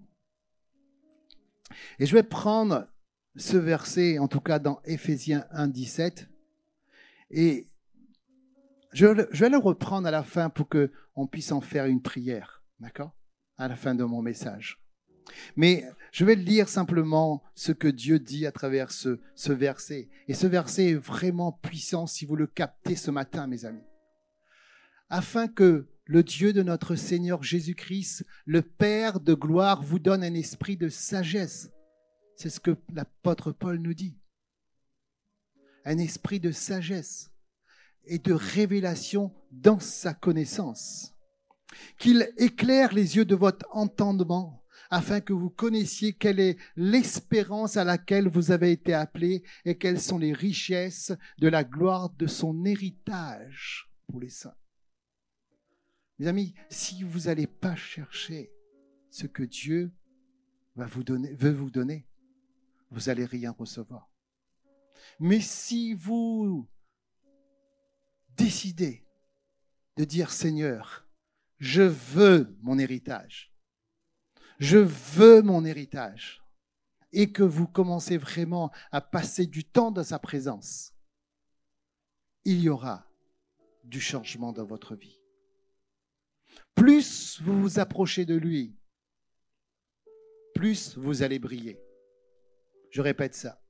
Et 2.00 2.06
je 2.06 2.14
vais 2.14 2.24
prendre 2.24 2.88
ce 3.36 3.58
verset, 3.58 4.18
en 4.18 4.28
tout 4.28 4.40
cas 4.42 4.60
dans 4.60 4.82
Éphésiens 4.86 5.46
1, 5.52 5.68
17, 5.68 6.30
et 7.32 7.70
je, 8.96 9.08
vais 9.08 9.50
le 9.50 9.58
reprendre 9.58 10.08
à 10.08 10.12
la 10.12 10.24
fin 10.24 10.50
pour 10.50 10.70
qu'on 10.70 11.28
puisse 11.28 11.52
en 11.52 11.62
faire 11.62 11.86
une 11.86 12.02
prière, 12.02 12.64
d'accord? 12.80 13.14
À 13.58 13.68
la 13.68 13.76
fin 13.76 13.94
de 13.94 14.04
mon 14.04 14.22
message. 14.22 14.82
Mais 15.56 15.84
je 16.12 16.24
vais 16.24 16.36
lire 16.36 16.70
simplement 16.70 17.44
ce 17.56 17.72
que 17.72 17.88
Dieu 17.88 18.20
dit 18.20 18.46
à 18.46 18.52
travers 18.52 18.92
ce, 18.92 19.20
ce 19.36 19.52
verset. 19.52 20.10
Et 20.28 20.34
ce 20.34 20.48
verset 20.48 20.92
est 20.92 20.96
vraiment 20.96 21.52
puissant 21.52 22.08
si 22.08 22.26
vous 22.26 22.36
le 22.36 22.48
captez 22.48 22.96
ce 22.96 23.12
matin, 23.12 23.48
mes 23.48 23.66
amis. 23.66 23.84
afin 25.10 25.48
que 25.48 25.88
le 26.08 26.24
Dieu 26.24 26.54
de 26.54 26.62
notre 26.62 26.96
Seigneur 26.96 27.42
Jésus-Christ, 27.44 28.26
le 28.46 28.62
Père 28.62 29.20
de 29.20 29.34
gloire, 29.34 29.82
vous 29.82 30.00
donne 30.00 30.24
un 30.24 30.36
esprit 30.36 30.78
de 30.78 30.88
sagesse. 30.88 31.72
C'est 32.36 32.50
ce 32.50 32.60
que 32.60 32.78
l'apôtre 32.94 33.52
Paul 33.52 33.80
nous 33.80 33.94
dit. 33.94 34.18
Un 35.84 35.98
esprit 35.98 36.40
de 36.40 36.52
sagesse 36.52 37.32
et 38.08 38.20
de 38.20 38.34
révélation 38.34 39.34
dans 39.52 39.80
sa 39.80 40.14
connaissance. 40.14 41.14
Qu'il 41.98 42.30
éclaire 42.38 42.94
les 42.94 43.18
yeux 43.18 43.26
de 43.26 43.36
votre 43.36 43.66
entendement 43.72 44.64
afin 44.90 45.20
que 45.20 45.34
vous 45.34 45.50
connaissiez 45.50 46.14
quelle 46.14 46.40
est 46.40 46.58
l'espérance 46.76 47.78
à 47.78 47.84
laquelle 47.84 48.28
vous 48.28 48.52
avez 48.52 48.72
été 48.72 48.94
appelés 48.94 49.44
et 49.66 49.78
quelles 49.78 50.00
sont 50.00 50.18
les 50.18 50.34
richesses 50.34 51.12
de 51.40 51.48
la 51.48 51.64
gloire 51.64 52.10
de 52.12 52.28
son 52.28 52.66
héritage 52.66 53.90
pour 54.08 54.20
les 54.20 54.30
saints. 54.30 54.56
Mes 56.20 56.28
amis, 56.28 56.54
si 56.70 57.04
vous 57.04 57.22
n'allez 57.22 57.48
pas 57.48 57.76
chercher 57.76 58.52
ce 59.10 59.28
que 59.28 59.44
Dieu 59.44 59.92
va 60.76 60.86
vous 60.86 61.04
donner, 61.04 61.34
veut 61.34 61.52
vous 61.52 61.72
donner, 61.72 62.08
vous 62.92 63.02
n'allez 63.08 63.26
rien 63.26 63.52
recevoir. 63.52 64.10
Mais 65.20 65.42
si 65.42 65.94
vous 65.94 66.68
décidez 68.36 69.06
de 69.98 70.04
dire 70.04 70.32
Seigneur, 70.32 71.08
je 71.60 71.82
veux 71.82 72.56
mon 72.62 72.78
héritage, 72.78 73.54
je 74.60 74.78
veux 74.78 75.42
mon 75.42 75.66
héritage, 75.66 76.44
et 77.12 77.32
que 77.32 77.44
vous 77.44 77.68
commencez 77.68 78.18
vraiment 78.18 78.72
à 78.92 79.00
passer 79.00 79.46
du 79.46 79.64
temps 79.64 79.92
dans 79.92 80.04
sa 80.04 80.20
présence, 80.20 80.94
il 82.44 82.60
y 82.60 82.70
aura 82.70 83.10
du 83.84 84.02
changement 84.02 84.52
dans 84.52 84.66
votre 84.66 84.96
vie. 84.96 85.22
Plus 86.76 87.42
vous 87.42 87.62
vous 87.62 87.80
approchez 87.80 88.26
de 88.26 88.36
lui, 88.36 88.78
plus 90.54 90.98
vous 90.98 91.24
allez 91.24 91.40
briller. 91.40 91.80
Je 92.92 93.02
répète 93.02 93.36
ça. 93.36 93.62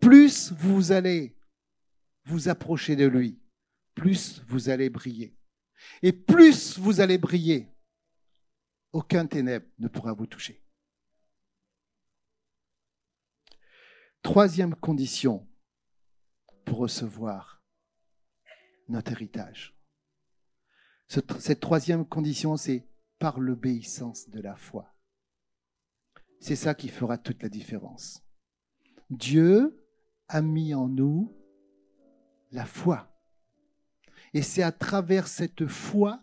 Plus 0.00 0.52
vous 0.52 0.92
allez 0.92 1.36
vous 2.24 2.48
approcher 2.48 2.96
de 2.96 3.06
lui, 3.06 3.40
plus 3.98 4.40
vous 4.46 4.68
allez 4.68 4.88
briller. 4.90 5.36
Et 6.02 6.12
plus 6.12 6.78
vous 6.78 7.00
allez 7.00 7.18
briller, 7.18 7.68
aucun 8.92 9.26
ténèbre 9.26 9.66
ne 9.78 9.88
pourra 9.88 10.12
vous 10.12 10.26
toucher. 10.26 10.64
Troisième 14.22 14.74
condition 14.74 15.48
pour 16.64 16.78
recevoir 16.78 17.62
notre 18.88 19.12
héritage. 19.12 19.74
Cette 21.08 21.60
troisième 21.60 22.06
condition, 22.06 22.56
c'est 22.56 22.86
par 23.18 23.40
l'obéissance 23.40 24.28
de 24.28 24.40
la 24.40 24.54
foi. 24.54 24.94
C'est 26.40 26.56
ça 26.56 26.74
qui 26.74 26.88
fera 26.88 27.18
toute 27.18 27.42
la 27.42 27.48
différence. 27.48 28.22
Dieu 29.10 29.84
a 30.28 30.40
mis 30.40 30.74
en 30.74 30.88
nous 30.88 31.34
la 32.52 32.64
foi. 32.64 33.17
Et 34.38 34.42
c'est 34.42 34.62
à 34.62 34.70
travers 34.70 35.26
cette 35.26 35.66
foi 35.66 36.22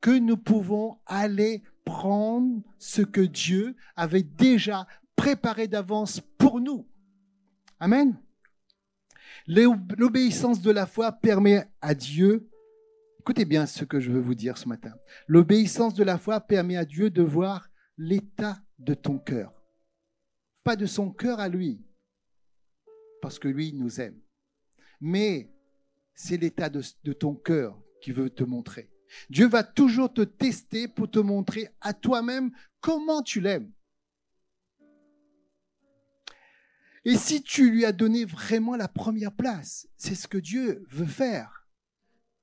que 0.00 0.18
nous 0.18 0.38
pouvons 0.38 0.98
aller 1.04 1.62
prendre 1.84 2.62
ce 2.78 3.02
que 3.02 3.20
Dieu 3.20 3.76
avait 3.96 4.22
déjà 4.22 4.86
préparé 5.14 5.68
d'avance 5.68 6.22
pour 6.38 6.58
nous. 6.58 6.88
Amen. 7.78 8.18
L'obéissance 9.46 10.62
de 10.62 10.70
la 10.70 10.86
foi 10.86 11.12
permet 11.12 11.70
à 11.82 11.94
Dieu, 11.94 12.48
écoutez 13.18 13.44
bien 13.44 13.66
ce 13.66 13.84
que 13.84 14.00
je 14.00 14.10
veux 14.10 14.22
vous 14.22 14.34
dire 14.34 14.56
ce 14.56 14.66
matin, 14.66 14.94
l'obéissance 15.26 15.92
de 15.92 16.02
la 16.02 16.16
foi 16.16 16.40
permet 16.40 16.78
à 16.78 16.86
Dieu 16.86 17.10
de 17.10 17.20
voir 17.20 17.68
l'état 17.98 18.62
de 18.78 18.94
ton 18.94 19.18
cœur. 19.18 19.52
Pas 20.64 20.76
de 20.76 20.86
son 20.86 21.10
cœur 21.12 21.40
à 21.40 21.50
lui, 21.50 21.84
parce 23.20 23.38
que 23.38 23.48
lui 23.48 23.74
nous 23.74 24.00
aime, 24.00 24.18
mais 24.98 25.52
c'est 26.20 26.36
l'état 26.36 26.68
de, 26.68 27.12
ton 27.14 27.34
cœur 27.34 27.80
qui 28.02 28.12
veut 28.12 28.28
te 28.28 28.44
montrer. 28.44 28.92
Dieu 29.30 29.48
va 29.48 29.64
toujours 29.64 30.12
te 30.12 30.20
tester 30.20 30.86
pour 30.86 31.10
te 31.10 31.18
montrer 31.18 31.70
à 31.80 31.94
toi-même 31.94 32.52
comment 32.80 33.22
tu 33.22 33.40
l'aimes. 33.40 33.72
Et 37.06 37.16
si 37.16 37.42
tu 37.42 37.70
lui 37.70 37.86
as 37.86 37.92
donné 37.92 38.26
vraiment 38.26 38.76
la 38.76 38.86
première 38.86 39.34
place, 39.34 39.88
c'est 39.96 40.14
ce 40.14 40.28
que 40.28 40.36
Dieu 40.36 40.84
veut 40.90 41.06
faire. 41.06 41.66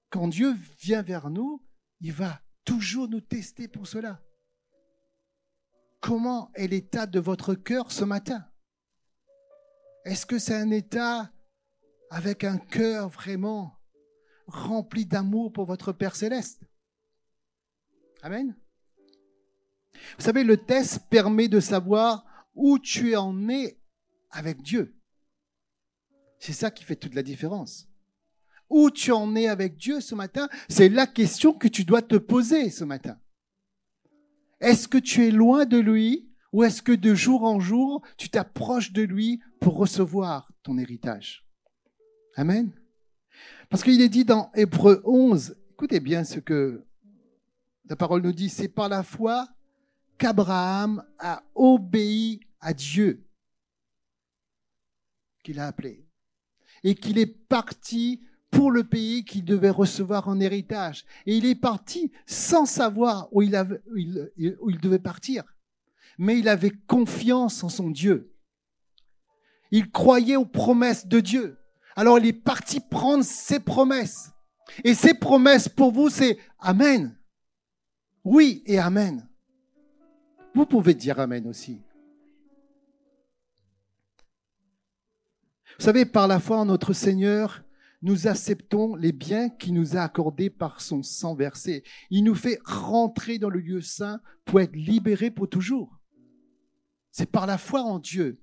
Quand 0.10 0.28
Dieu 0.28 0.56
vient 0.80 1.04
vers 1.04 1.30
nous, 1.30 1.64
il 2.02 2.14
va 2.14 2.42
toujours 2.66 3.08
nous 3.08 3.22
tester 3.22 3.68
pour 3.68 3.86
cela. 3.86 4.24
Comment 6.00 6.52
est 6.56 6.68
l'état 6.68 7.06
de 7.06 7.20
votre 7.20 7.54
cœur 7.54 7.92
ce 7.92 8.04
matin? 8.04 8.44
Est-ce 10.04 10.26
que 10.26 10.40
c'est 10.40 10.56
un 10.56 10.72
état 10.72 11.32
avec 12.10 12.44
un 12.44 12.58
cœur 12.58 13.10
vraiment 13.10 13.78
rempli 14.48 15.06
d'amour 15.06 15.52
pour 15.52 15.66
votre 15.66 15.92
Père 15.92 16.16
céleste. 16.16 16.62
Amen. 18.22 18.56
Vous 20.18 20.24
savez, 20.24 20.44
le 20.44 20.58
test 20.58 21.02
permet 21.10 21.48
de 21.48 21.60
savoir 21.60 22.26
où 22.56 22.80
tu 22.80 23.16
en 23.16 23.50
es 23.50 23.80
avec 24.32 24.62
Dieu. 24.62 24.96
C'est 26.40 26.54
ça 26.54 26.72
qui 26.72 26.84
fait 26.84 26.96
toute 26.96 27.16
la 27.16 27.24
différence. 27.24 27.88
Où 28.70 28.92
tu 28.92 29.12
en 29.12 29.36
es 29.36 29.48
avec 29.48 29.76
Dieu 29.76 30.02
ce 30.02 30.14
matin, 30.14 30.50
c'est 30.70 30.90
la 30.90 31.08
question 31.08 31.54
que 31.54 31.68
tu 31.68 31.84
dois 31.84 32.02
te 32.02 32.16
poser 32.16 32.70
ce 32.70 32.84
matin. 32.84 33.20
Est-ce 34.60 34.88
que 34.88 34.98
tu 34.98 35.26
es 35.26 35.32
loin 35.32 35.66
de 35.66 35.78
lui 35.78 36.30
ou 36.52 36.64
est-ce 36.64 36.82
que 36.82 36.92
de 36.92 37.14
jour 37.14 37.44
en 37.44 37.60
jour, 37.60 38.06
tu 38.18 38.30
t'approches 38.30 38.92
de 38.92 39.04
lui 39.04 39.42
pour 39.60 39.78
recevoir 39.78 40.52
ton 40.64 40.78
héritage? 40.78 41.47
Amen. 42.38 42.72
Parce 43.68 43.82
qu'il 43.82 44.00
est 44.00 44.10
dit 44.10 44.24
dans 44.24 44.52
Hébreu 44.54 45.02
11, 45.06 45.58
écoutez 45.72 46.00
bien 46.00 46.24
ce 46.24 46.40
que 46.40 46.86
la 47.90 47.96
parole 47.96 48.22
nous 48.22 48.32
dit, 48.32 48.50
c'est 48.50 48.68
par 48.68 48.90
la 48.90 49.02
foi 49.02 49.48
qu'Abraham 50.20 51.04
a 51.18 51.42
obéi 51.56 52.42
à 52.60 52.76
Dieu 52.76 53.26
qu'il 55.44 55.60
a 55.60 55.66
appelé 55.66 56.06
et 56.84 56.94
qu'il 56.94 57.18
est 57.18 57.26
parti 57.26 58.22
pour 58.52 58.70
le 58.70 58.84
pays 58.84 59.26
qu'il 59.26 59.44
devait 59.44 59.72
recevoir 59.72 60.28
en 60.28 60.40
héritage. 60.40 61.06
Et 61.26 61.38
il 61.38 61.46
est 61.48 61.60
parti 61.60 62.12
sans 62.28 62.68
savoir 62.68 63.30
où 63.32 63.42
il, 63.42 63.56
avait, 63.56 63.82
où 64.60 64.70
il 64.70 64.80
devait 64.80 65.00
partir. 65.00 65.44
Mais 66.20 66.38
il 66.38 66.48
avait 66.50 66.72
confiance 66.86 67.64
en 67.64 67.70
son 67.70 67.90
Dieu. 67.90 68.32
Il 69.72 69.90
croyait 69.90 70.36
aux 70.36 70.46
promesses 70.46 71.08
de 71.08 71.20
Dieu. 71.20 71.58
Alors 71.98 72.20
il 72.20 72.28
est 72.28 72.34
parti 72.34 72.80
prendre 72.80 73.24
ses 73.24 73.60
promesses. 73.60 74.32
Et 74.84 74.94
ses 74.94 75.16
promesses 75.16 75.68
pour 75.68 75.92
vous, 75.92 76.10
c'est 76.10 76.38
Amen. 76.60 77.18
Oui 78.24 78.62
et 78.68 78.78
Amen. 78.78 79.28
Vous 80.54 80.68
pouvez 80.68 80.94
dire 80.94 81.20
Amen 81.20 81.48
aussi. 81.48 81.82
Vous 85.80 85.86
savez, 85.86 86.06
par 86.06 86.28
la 86.28 86.40
foi 86.40 86.58
en 86.58 86.66
notre 86.66 86.94
Seigneur, 86.94 87.64
nous 88.04 88.28
acceptons 88.28 88.96
les 88.96 89.12
biens 89.12 89.50
qu'il 89.50 89.74
nous 89.74 89.98
a 89.98 90.02
accordés 90.02 90.52
par 90.52 90.82
son 90.82 91.02
sang 91.02 91.34
versé. 91.34 91.84
Il 92.12 92.24
nous 92.24 92.36
fait 92.36 92.60
rentrer 92.64 93.40
dans 93.40 93.50
le 93.50 93.60
lieu 93.60 93.82
saint 93.82 94.22
pour 94.46 94.62
être 94.62 94.76
libérés 94.76 95.32
pour 95.32 95.50
toujours. 95.50 96.00
C'est 97.12 97.32
par 97.32 97.48
la 97.48 97.58
foi 97.58 97.82
en 97.82 97.98
Dieu 97.98 98.40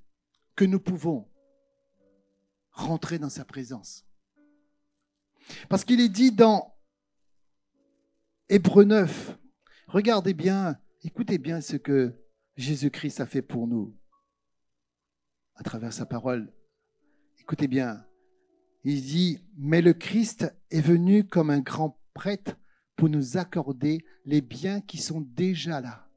que 0.56 0.64
nous 0.64 0.80
pouvons 0.80 1.28
rentrer 2.74 3.18
dans 3.18 3.30
sa 3.30 3.44
présence. 3.44 4.04
Parce 5.68 5.84
qu'il 5.84 6.00
est 6.00 6.08
dit 6.08 6.32
dans 6.32 6.76
Hébreu 8.48 8.84
9, 8.84 9.38
regardez 9.86 10.34
bien, 10.34 10.78
écoutez 11.02 11.38
bien 11.38 11.60
ce 11.60 11.76
que 11.76 12.14
Jésus-Christ 12.56 13.20
a 13.20 13.26
fait 13.26 13.42
pour 13.42 13.66
nous 13.66 13.96
à 15.54 15.62
travers 15.62 15.92
sa 15.92 16.06
parole. 16.06 16.52
Écoutez 17.40 17.68
bien, 17.68 18.04
il 18.84 19.02
dit, 19.02 19.40
mais 19.56 19.80
le 19.80 19.94
Christ 19.94 20.52
est 20.70 20.80
venu 20.80 21.24
comme 21.24 21.50
un 21.50 21.60
grand 21.60 21.98
prêtre 22.12 22.56
pour 22.96 23.08
nous 23.08 23.36
accorder 23.36 24.04
les 24.24 24.40
biens 24.40 24.80
qui 24.80 24.98
sont 24.98 25.20
déjà 25.20 25.80
là. 25.80 26.08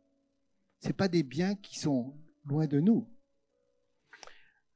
Ce 0.83 0.91
pas 0.91 1.07
des 1.07 1.23
biens 1.23 1.55
qui 1.55 1.79
sont 1.79 2.15
loin 2.45 2.67
de 2.67 2.79
nous. 2.79 3.07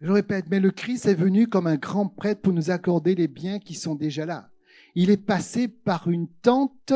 Je 0.01 0.11
répète, 0.11 0.45
mais 0.49 0.59
le 0.59 0.71
Christ 0.71 1.05
est 1.05 1.13
venu 1.13 1.47
comme 1.47 1.67
un 1.67 1.77
grand 1.77 2.07
prêtre 2.07 2.41
pour 2.41 2.53
nous 2.53 2.71
accorder 2.71 3.13
les 3.13 3.27
biens 3.27 3.59
qui 3.59 3.75
sont 3.75 3.93
déjà 3.93 4.25
là. 4.25 4.49
Il 4.95 5.11
est 5.11 5.17
passé 5.17 5.67
par 5.67 6.09
une 6.09 6.27
tente 6.27 6.93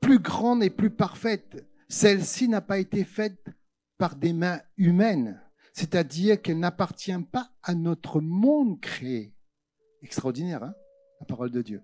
plus 0.00 0.18
grande 0.18 0.62
et 0.62 0.70
plus 0.70 0.90
parfaite. 0.90 1.68
Celle-ci 1.88 2.48
n'a 2.48 2.62
pas 2.62 2.78
été 2.78 3.04
faite 3.04 3.44
par 3.98 4.16
des 4.16 4.32
mains 4.32 4.62
humaines, 4.78 5.42
c'est-à-dire 5.74 6.40
qu'elle 6.40 6.58
n'appartient 6.58 7.12
pas 7.30 7.50
à 7.62 7.74
notre 7.74 8.22
monde 8.22 8.80
créé. 8.80 9.34
Extraordinaire, 10.02 10.62
hein 10.62 10.74
la 11.20 11.26
parole 11.26 11.50
de 11.50 11.60
Dieu. 11.60 11.82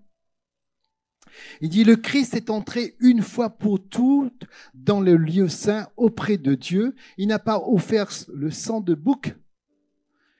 Il 1.61 1.69
dit, 1.69 1.83
le 1.83 1.95
Christ 1.95 2.33
est 2.33 2.49
entré 2.49 2.95
une 2.99 3.21
fois 3.21 3.51
pour 3.51 3.87
toutes 3.87 4.45
dans 4.73 4.99
le 4.99 5.15
lieu 5.15 5.47
saint 5.47 5.89
auprès 5.95 6.37
de 6.37 6.55
Dieu. 6.55 6.95
Il 7.17 7.27
n'a 7.27 7.37
pas 7.37 7.59
offert 7.59 8.09
le 8.33 8.49
sang 8.49 8.81
de 8.81 8.95
bouc. 8.95 9.35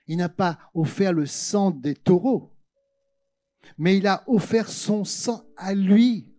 Il 0.08 0.16
n'a 0.16 0.28
pas 0.28 0.58
offert 0.74 1.12
le 1.12 1.26
sang 1.26 1.70
des 1.70 1.94
taureaux. 1.94 2.52
Mais 3.76 3.98
il 3.98 4.06
a 4.06 4.24
offert 4.26 4.68
son 4.68 5.04
sang 5.04 5.44
à 5.56 5.74
lui. 5.74 6.34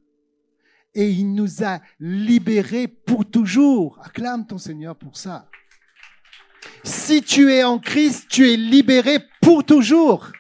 Et 0.96 1.12
il 1.12 1.34
nous 1.34 1.64
a 1.64 1.80
libérés 2.00 2.88
pour 2.88 3.30
toujours. 3.30 4.00
Acclame 4.04 4.48
ton 4.48 4.58
Seigneur 4.58 4.98
pour 4.98 5.16
ça. 5.16 5.50
Si 6.84 7.22
tu 7.22 7.52
es 7.52 7.64
en 7.64 7.80
Christ, 7.80 8.28
tu 8.30 8.52
es 8.52 8.58
libéré 8.58 9.20
pour 9.42 9.64
toujours. 9.64 10.32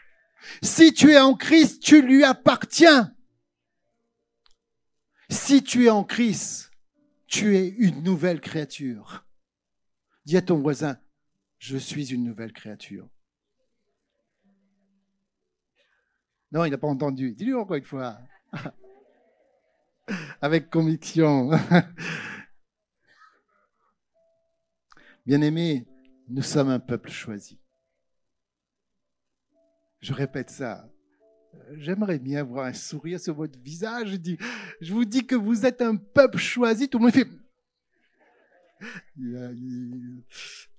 Si 0.63 0.91
tu 0.91 1.11
es 1.11 1.19
en 1.19 1.35
Christ, 1.35 1.81
tu 1.81 2.01
lui 2.01 2.23
appartiens. 2.23 3.13
Si 5.29 5.63
tu 5.63 5.85
es 5.85 5.89
en 5.89 6.03
Christ, 6.03 6.71
tu 7.27 7.55
es 7.55 7.67
une 7.67 8.01
nouvelle 8.01 8.41
créature. 8.41 9.25
Dis 10.25 10.37
à 10.37 10.41
ton 10.41 10.57
voisin, 10.57 10.97
je 11.59 11.77
suis 11.77 12.11
une 12.11 12.23
nouvelle 12.23 12.53
créature. 12.53 13.07
Non, 16.51 16.65
il 16.65 16.71
n'a 16.71 16.77
pas 16.77 16.87
entendu. 16.87 17.33
Dis-lui 17.33 17.53
encore 17.53 17.77
une 17.77 17.83
fois. 17.83 18.17
Avec 20.41 20.69
conviction. 20.69 21.51
Bien-aimés, 25.25 25.85
nous 26.27 26.41
sommes 26.41 26.69
un 26.69 26.79
peuple 26.79 27.11
choisi. 27.11 27.59
Je 29.99 30.13
répète 30.13 30.49
ça. 30.49 30.89
J'aimerais 31.73 32.19
bien 32.19 32.43
voir 32.43 32.65
un 32.67 32.73
sourire 32.73 33.19
sur 33.19 33.35
votre 33.35 33.59
visage. 33.59 34.17
Je, 34.81 34.93
vous 34.93 35.05
dis 35.05 35.25
que 35.25 35.35
vous 35.35 35.65
êtes 35.65 35.81
un 35.81 35.95
peuple 35.95 36.37
choisi. 36.37 36.89
Tout 36.89 36.99
le 36.99 37.03
monde 37.03 37.13
fait. 37.13 37.27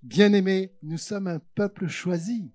Bien-aimé, 0.03 0.73
nous 0.83 0.99
sommes 0.99 1.27
un 1.27 1.39
peuple 1.55 1.87
choisi. 1.87 2.51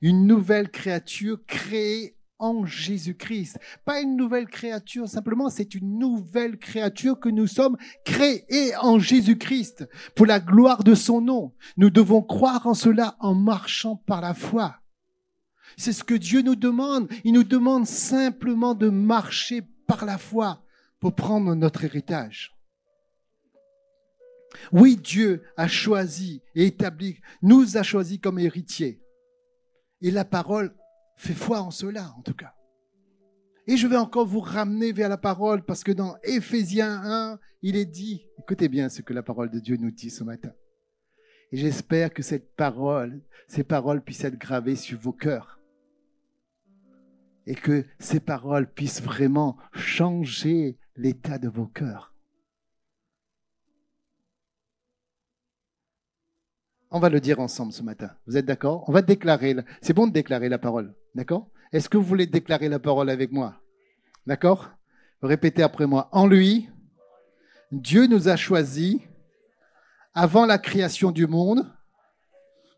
Une 0.00 0.26
nouvelle 0.26 0.70
créature 0.70 1.38
créée 1.46 2.18
en 2.38 2.64
Jésus-Christ. 2.64 3.58
Pas 3.84 4.00
une 4.00 4.16
nouvelle 4.16 4.46
créature, 4.46 5.08
simplement, 5.08 5.50
c'est 5.50 5.74
une 5.74 5.98
nouvelle 5.98 6.58
créature 6.58 7.18
que 7.18 7.28
nous 7.28 7.46
sommes 7.46 7.76
créés 8.04 8.76
en 8.80 8.98
Jésus-Christ 8.98 9.88
pour 10.14 10.26
la 10.26 10.40
gloire 10.40 10.84
de 10.84 10.94
son 10.94 11.20
nom. 11.20 11.52
Nous 11.76 11.90
devons 11.90 12.22
croire 12.22 12.66
en 12.66 12.74
cela 12.74 13.16
en 13.20 13.34
marchant 13.34 13.96
par 13.96 14.20
la 14.20 14.34
foi. 14.34 14.76
C'est 15.76 15.92
ce 15.92 16.04
que 16.04 16.14
Dieu 16.14 16.42
nous 16.42 16.56
demande. 16.56 17.08
Il 17.24 17.32
nous 17.32 17.44
demande 17.44 17.86
simplement 17.86 18.74
de 18.74 18.88
marcher 18.88 19.62
par 19.86 20.04
la 20.04 20.18
foi 20.18 20.64
pour 21.00 21.14
prendre 21.14 21.54
notre 21.54 21.84
héritage. 21.84 22.54
Oui, 24.72 24.96
Dieu 24.96 25.42
a 25.56 25.68
choisi 25.68 26.42
et 26.54 26.66
établi, 26.66 27.20
nous 27.42 27.76
a 27.76 27.82
choisi 27.82 28.18
comme 28.18 28.38
héritiers. 28.38 29.00
Et 30.00 30.10
la 30.10 30.24
parole 30.24 30.74
fait 31.16 31.34
foi 31.34 31.60
en 31.60 31.70
cela, 31.70 32.12
en 32.16 32.22
tout 32.22 32.34
cas. 32.34 32.54
Et 33.66 33.76
je 33.76 33.86
vais 33.86 33.96
encore 33.96 34.26
vous 34.26 34.40
ramener 34.40 34.92
vers 34.92 35.08
la 35.08 35.18
parole 35.18 35.62
parce 35.62 35.84
que 35.84 35.92
dans 35.92 36.16
Éphésiens 36.22 37.02
1, 37.04 37.38
il 37.62 37.76
est 37.76 37.84
dit, 37.84 38.24
écoutez 38.38 38.68
bien 38.68 38.88
ce 38.88 39.02
que 39.02 39.12
la 39.12 39.22
parole 39.22 39.50
de 39.50 39.58
Dieu 39.58 39.76
nous 39.76 39.90
dit 39.90 40.10
ce 40.10 40.24
matin. 40.24 40.52
Et 41.52 41.56
j'espère 41.56 42.12
que 42.12 42.22
cette 42.22 42.54
parole, 42.54 43.22
ces 43.46 43.64
paroles 43.64 44.02
puissent 44.02 44.24
être 44.24 44.38
gravées 44.38 44.76
sur 44.76 44.98
vos 44.98 45.12
cœurs. 45.12 45.60
Et 47.46 47.54
que 47.54 47.84
ces 47.98 48.20
paroles 48.20 48.72
puissent 48.72 49.02
vraiment 49.02 49.56
changer 49.72 50.78
l'état 50.96 51.38
de 51.38 51.48
vos 51.48 51.66
cœurs. 51.66 52.07
On 56.90 57.00
va 57.00 57.10
le 57.10 57.20
dire 57.20 57.38
ensemble 57.38 57.72
ce 57.72 57.82
matin. 57.82 58.10
Vous 58.26 58.36
êtes 58.36 58.46
d'accord? 58.46 58.84
On 58.88 58.92
va 58.92 59.02
déclarer. 59.02 59.54
C'est 59.82 59.92
bon 59.92 60.06
de 60.06 60.12
déclarer 60.12 60.48
la 60.48 60.58
parole. 60.58 60.94
D'accord? 61.14 61.48
Est-ce 61.70 61.88
que 61.88 61.98
vous 61.98 62.04
voulez 62.04 62.26
déclarer 62.26 62.68
la 62.68 62.78
parole 62.78 63.10
avec 63.10 63.30
moi? 63.30 63.60
D'accord? 64.26 64.70
Répétez 65.20 65.62
après 65.62 65.86
moi. 65.86 66.08
En 66.12 66.26
lui, 66.26 66.70
Dieu 67.72 68.06
nous 68.06 68.28
a 68.28 68.36
choisis 68.36 69.00
avant 70.14 70.46
la 70.46 70.56
création 70.56 71.10
du 71.10 71.26
monde 71.26 71.70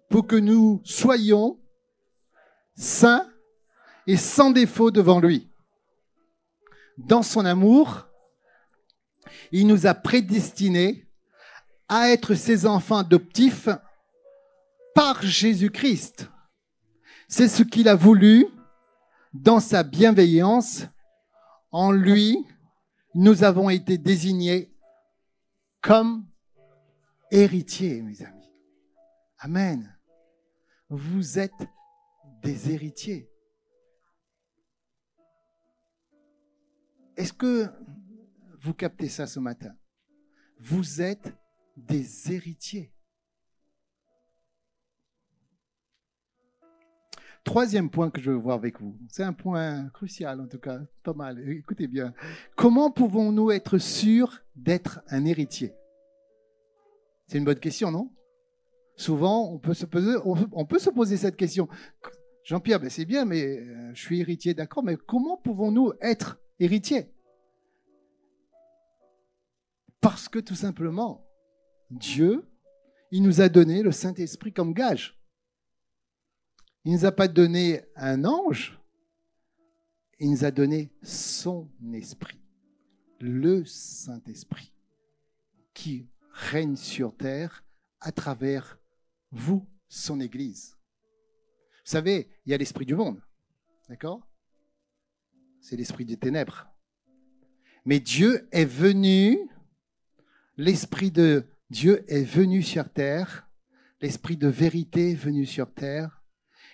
pour 0.09 0.27
que 0.27 0.37
nous 0.37 0.81
soyons 0.85 1.61
saints 2.75 3.31
et 4.09 4.17
sans 4.17 4.51
défaut 4.51 4.91
devant 4.91 5.21
lui. 5.21 5.49
Dans 6.99 7.23
son 7.23 7.45
amour, 7.45 8.09
il 9.53 9.69
nous 9.69 9.87
a 9.87 9.95
prédestinés 9.95 11.07
à 11.89 12.11
être 12.11 12.35
ses 12.35 12.67
enfants 12.67 12.99
adoptifs 12.99 13.69
par 14.95 15.23
Jésus-Christ. 15.23 16.29
C'est 17.29 17.49
ce 17.49 17.63
qu'il 17.63 17.89
a 17.89 17.95
voulu 17.95 18.47
dans 19.33 19.61
sa 19.61 19.83
bienveillance. 19.83 20.85
En 21.71 21.93
lui, 21.93 22.45
nous 23.15 23.45
avons 23.45 23.71
été 23.71 23.99
désignés 23.99 24.75
comme 25.81 26.27
héritiers, 27.31 28.03
mes 28.03 28.23
amis. 28.23 28.51
Amen. 29.39 29.97
Vous 30.89 31.39
êtes 31.39 31.69
des 32.43 32.73
héritiers. 32.73 33.31
Est-ce 37.17 37.33
que 37.33 37.69
vous 38.61 38.75
captez 38.75 39.09
ça 39.09 39.27
ce 39.27 39.39
matin? 39.39 39.75
Vous 40.59 41.01
êtes 41.01 41.33
des 41.77 42.33
héritiers. 42.33 42.93
Troisième 47.45 47.91
point 47.91 48.11
que 48.11 48.21
je 48.21 48.31
veux 48.31 48.37
voir 48.37 48.57
avec 48.57 48.81
vous, 48.81 48.97
c'est 49.09 49.23
un 49.23 49.33
point 49.33 49.89
crucial 49.95 50.41
en 50.41 50.47
tout 50.47 50.59
cas, 50.59 50.81
pas 51.03 51.15
mal, 51.15 51.41
écoutez 51.49 51.87
bien. 51.87 52.13
Comment 52.55 52.91
pouvons-nous 52.91 53.51
être 53.51 53.79
sûrs 53.79 54.43
d'être 54.57 55.01
un 55.09 55.25
héritier? 55.25 55.73
C'est 57.27 57.39
une 57.39 57.45
bonne 57.45 57.59
question, 57.59 57.91
non? 57.91 58.11
Souvent, 58.97 59.51
on 59.51 59.59
peut, 59.59 59.73
se 59.73 59.87
poser, 59.87 60.17
on 60.25 60.67
peut 60.67 60.79
se 60.79 60.91
poser 60.91 61.17
cette 61.17 61.37
question. 61.37 61.69
Jean-Pierre, 62.45 62.81
ben 62.81 62.91
c'est 62.91 63.05
bien, 63.05 63.25
mais 63.25 63.61
euh, 63.61 63.91
je 63.95 64.01
suis 64.01 64.21
héritier, 64.21 64.55
d'accord, 64.55 64.83
mais 64.83 64.97
comment 64.97 65.37
pouvons-nous 65.37 65.93
être 66.01 66.41
héritiers? 66.59 67.11
Parce 70.01 70.29
que 70.29 70.39
tout 70.39 70.55
simplement, 70.55 71.25
Dieu, 71.91 72.49
il 73.11 73.23
nous 73.23 73.41
a 73.41 73.49
donné 73.49 73.83
le 73.83 73.93
Saint-Esprit 73.93 74.53
comme 74.53 74.73
gage. 74.73 75.20
Il 76.85 76.93
ne 76.93 76.99
nous 76.99 77.05
a 77.05 77.13
pas 77.13 77.29
donné 77.29 77.83
un 77.95 78.25
ange, 78.25 78.79
il 80.19 80.31
nous 80.31 80.45
a 80.45 80.51
donné 80.51 80.91
son 81.03 81.71
esprit, 81.93 82.41
le 83.21 83.65
Saint-Esprit, 83.65 84.73
qui 85.75 86.09
règne 86.33 86.77
sur 86.77 87.17
terre 87.17 87.65
à 88.01 88.13
travers 88.13 88.79
vous, 89.31 89.69
son 89.89 90.21
Église. 90.21 90.77
Vous 91.85 91.97
savez, 91.97 92.31
il 92.47 92.53
y 92.53 92.55
a 92.55 92.59
l'esprit 92.59 92.87
du 92.87 92.95
monde, 92.95 93.21
d'accord? 93.89 94.27
C'est 95.61 95.77
l'esprit 95.77 96.07
des 96.07 96.17
ténèbres. 96.17 96.67
Mais 97.85 98.01
Dieu 98.01 98.49
est 98.53 98.65
venu, 98.65 99.39
l'esprit 100.57 101.11
de 101.11 101.47
Dieu 101.69 102.05
est 102.11 102.25
venu 102.25 102.63
sur 102.63 102.91
terre, 102.91 103.49
l'esprit 104.01 104.37
de 104.37 104.49
vérité 104.49 105.11
est 105.11 105.15
venu 105.15 105.45
sur 105.45 105.73
terre, 105.73 106.20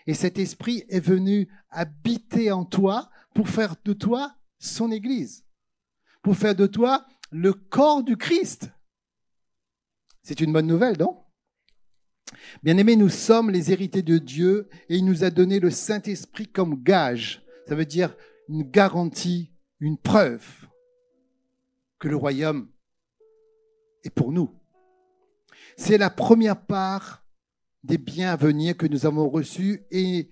et 0.06 0.14
cet 0.14 0.38
esprit 0.38 0.84
est 0.88 1.00
venu 1.00 1.48
habiter 1.70 2.50
en 2.52 2.64
toi 2.64 3.10
pour 3.34 3.48
faire 3.48 3.74
de 3.84 3.92
toi 3.92 4.34
son 4.58 4.90
Église, 4.90 5.44
pour 6.22 6.36
faire 6.36 6.54
de 6.54 6.66
toi 6.66 7.06
le 7.30 7.52
corps 7.52 8.02
du 8.02 8.16
Christ. 8.16 8.70
C'est 10.22 10.40
une 10.40 10.52
bonne 10.52 10.66
nouvelle, 10.66 10.98
non? 10.98 11.22
Bien-aimés, 12.62 12.96
nous 12.96 13.08
sommes 13.08 13.50
les 13.50 13.72
héritiers 13.72 14.02
de 14.02 14.18
Dieu 14.18 14.68
et 14.88 14.96
il 14.96 15.04
nous 15.04 15.24
a 15.24 15.30
donné 15.30 15.60
le 15.60 15.70
Saint-Esprit 15.70 16.48
comme 16.48 16.82
gage. 16.82 17.44
Ça 17.68 17.74
veut 17.74 17.86
dire 17.86 18.16
une 18.48 18.62
garantie, 18.62 19.52
une 19.80 19.98
preuve 19.98 20.66
que 21.98 22.08
le 22.08 22.16
royaume 22.16 22.68
est 24.04 24.10
pour 24.10 24.32
nous. 24.32 24.54
C'est 25.76 25.98
la 25.98 26.10
première 26.10 26.60
part 26.60 27.25
des 27.82 27.98
biens 27.98 28.32
à 28.32 28.36
venir 28.36 28.76
que 28.76 28.86
nous 28.86 29.06
avons 29.06 29.28
reçus 29.28 29.84
et 29.90 30.30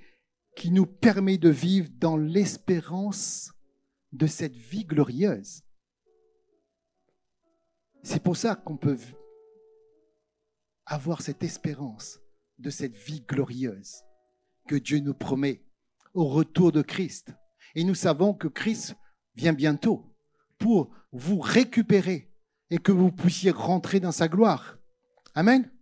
qui 0.57 0.71
nous 0.71 0.87
permet 0.87 1.39
de 1.39 1.49
vivre 1.49 1.91
dans 1.99 2.17
l'espérance 2.17 3.53
de 4.13 4.27
cette 4.27 4.57
vie 4.57 4.85
glorieuse. 4.85 5.63
C'est 8.03 8.23
pour 8.23 8.37
ça 8.37 8.55
qu'on 8.55 8.77
peut 8.77 8.99
avoir 10.87 11.23
cette 11.23 11.43
espérance 11.43 12.21
de 12.59 12.71
cette 12.71 12.95
vie 12.95 13.23
glorieuse 13.23 14.03
que 14.69 14.77
Dieu 14.77 14.99
nous 14.99 15.15
promet 15.15 15.65
au 16.13 16.27
retour 16.27 16.73
de 16.73 16.83
Christ. 16.83 17.33
Et 17.75 17.85
nous 17.85 17.95
savons 17.95 18.35
que 18.35 18.49
Christ 18.49 18.95
vient 19.35 19.53
bientôt 19.53 20.15
pour 20.59 20.95
vous 21.13 21.41
récupérer 21.41 22.31
et 22.71 22.79
que 22.79 22.93
vous 22.93 23.11
puissiez 23.11 23.51
rentrer 23.51 24.01
dans 24.01 24.13
sa 24.13 24.29
gloire. 24.29 24.79
Amen. 25.35 25.74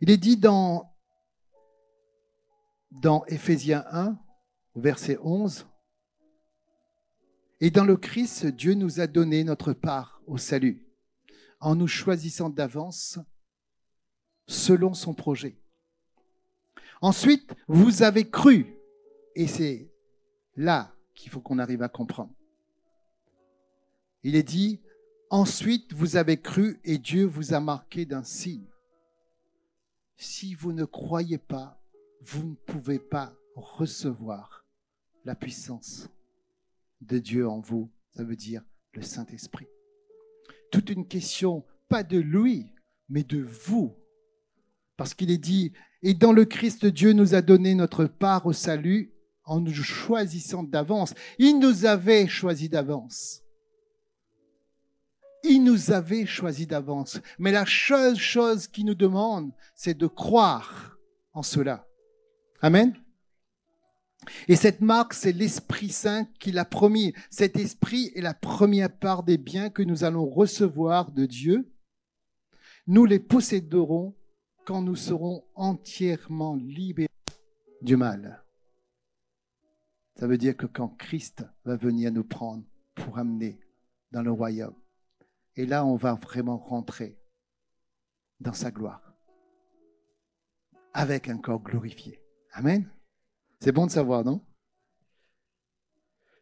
Il 0.00 0.10
est 0.10 0.16
dit 0.16 0.36
dans, 0.36 0.94
dans 2.90 3.24
Éphésiens 3.26 3.84
1, 3.90 4.18
verset 4.74 5.18
11, 5.22 5.66
Et 7.60 7.70
dans 7.70 7.84
le 7.84 7.96
Christ, 7.96 8.46
Dieu 8.46 8.74
nous 8.74 9.00
a 9.00 9.06
donné 9.06 9.42
notre 9.42 9.72
part 9.72 10.20
au 10.26 10.36
salut, 10.36 10.86
en 11.60 11.74
nous 11.74 11.88
choisissant 11.88 12.50
d'avance 12.50 13.18
selon 14.46 14.92
son 14.92 15.14
projet. 15.14 15.58
Ensuite, 17.00 17.54
vous 17.66 18.02
avez 18.02 18.28
cru, 18.28 18.76
et 19.34 19.46
c'est 19.46 19.90
là 20.56 20.94
qu'il 21.14 21.30
faut 21.30 21.40
qu'on 21.40 21.58
arrive 21.58 21.82
à 21.82 21.88
comprendre. 21.88 22.32
Il 24.22 24.34
est 24.34 24.42
dit, 24.42 24.82
ensuite 25.30 25.92
vous 25.92 26.16
avez 26.16 26.40
cru 26.40 26.80
et 26.84 26.98
Dieu 26.98 27.24
vous 27.24 27.54
a 27.54 27.60
marqué 27.60 28.04
d'un 28.04 28.24
signe. 28.24 28.66
Si 30.16 30.54
vous 30.54 30.72
ne 30.72 30.84
croyez 30.84 31.38
pas, 31.38 31.80
vous 32.22 32.44
ne 32.44 32.54
pouvez 32.54 32.98
pas 32.98 33.34
recevoir 33.54 34.64
la 35.24 35.34
puissance 35.34 36.08
de 37.00 37.18
Dieu 37.18 37.48
en 37.48 37.60
vous. 37.60 37.90
Ça 38.10 38.24
veut 38.24 38.36
dire 38.36 38.62
le 38.94 39.02
Saint-Esprit. 39.02 39.66
Toute 40.70 40.90
une 40.90 41.06
question, 41.06 41.64
pas 41.88 42.02
de 42.02 42.18
lui, 42.18 42.72
mais 43.08 43.22
de 43.22 43.40
vous. 43.40 43.94
Parce 44.96 45.14
qu'il 45.14 45.30
est 45.30 45.38
dit, 45.38 45.72
et 46.02 46.14
dans 46.14 46.32
le 46.32 46.44
Christ, 46.44 46.86
Dieu 46.86 47.12
nous 47.12 47.34
a 47.34 47.42
donné 47.42 47.74
notre 47.74 48.06
part 48.06 48.46
au 48.46 48.52
salut 48.52 49.12
en 49.44 49.60
nous 49.60 49.74
choisissant 49.74 50.62
d'avance. 50.62 51.14
Il 51.38 51.58
nous 51.58 51.84
avait 51.84 52.26
choisi 52.26 52.68
d'avance. 52.68 53.42
Il 55.48 55.62
nous 55.62 55.92
avait 55.92 56.26
choisi 56.26 56.66
d'avance. 56.66 57.20
Mais 57.38 57.52
la 57.52 57.64
seule 57.66 58.16
chose 58.16 58.66
qu'il 58.66 58.86
nous 58.86 58.94
demande, 58.94 59.52
c'est 59.74 59.96
de 59.96 60.06
croire 60.06 60.98
en 61.32 61.42
cela. 61.42 61.86
Amen. 62.60 62.94
Et 64.48 64.56
cette 64.56 64.80
marque, 64.80 65.14
c'est 65.14 65.32
l'Esprit 65.32 65.90
Saint 65.90 66.26
qui 66.40 66.56
a 66.58 66.64
promis. 66.64 67.12
Cet 67.30 67.56
Esprit 67.56 68.10
est 68.16 68.22
la 68.22 68.34
première 68.34 68.90
part 68.90 69.22
des 69.22 69.38
biens 69.38 69.70
que 69.70 69.82
nous 69.82 70.02
allons 70.02 70.28
recevoir 70.28 71.12
de 71.12 71.26
Dieu. 71.26 71.72
Nous 72.88 73.04
les 73.04 73.20
posséderons 73.20 74.16
quand 74.64 74.82
nous 74.82 74.96
serons 74.96 75.44
entièrement 75.54 76.56
libérés 76.56 77.08
du 77.82 77.96
mal. 77.96 78.42
Ça 80.16 80.26
veut 80.26 80.38
dire 80.38 80.56
que 80.56 80.66
quand 80.66 80.88
Christ 80.88 81.44
va 81.64 81.76
venir 81.76 82.10
nous 82.10 82.24
prendre 82.24 82.64
pour 82.94 83.18
amener 83.18 83.60
dans 84.10 84.22
le 84.22 84.32
royaume, 84.32 84.74
et 85.56 85.66
là, 85.66 85.84
on 85.84 85.96
va 85.96 86.14
vraiment 86.14 86.58
rentrer 86.58 87.18
dans 88.40 88.52
sa 88.52 88.70
gloire 88.70 89.02
avec 90.92 91.28
un 91.28 91.38
corps 91.38 91.62
glorifié. 91.62 92.22
Amen. 92.52 92.90
C'est 93.60 93.72
bon 93.72 93.86
de 93.86 93.90
savoir, 93.90 94.24
non? 94.24 94.42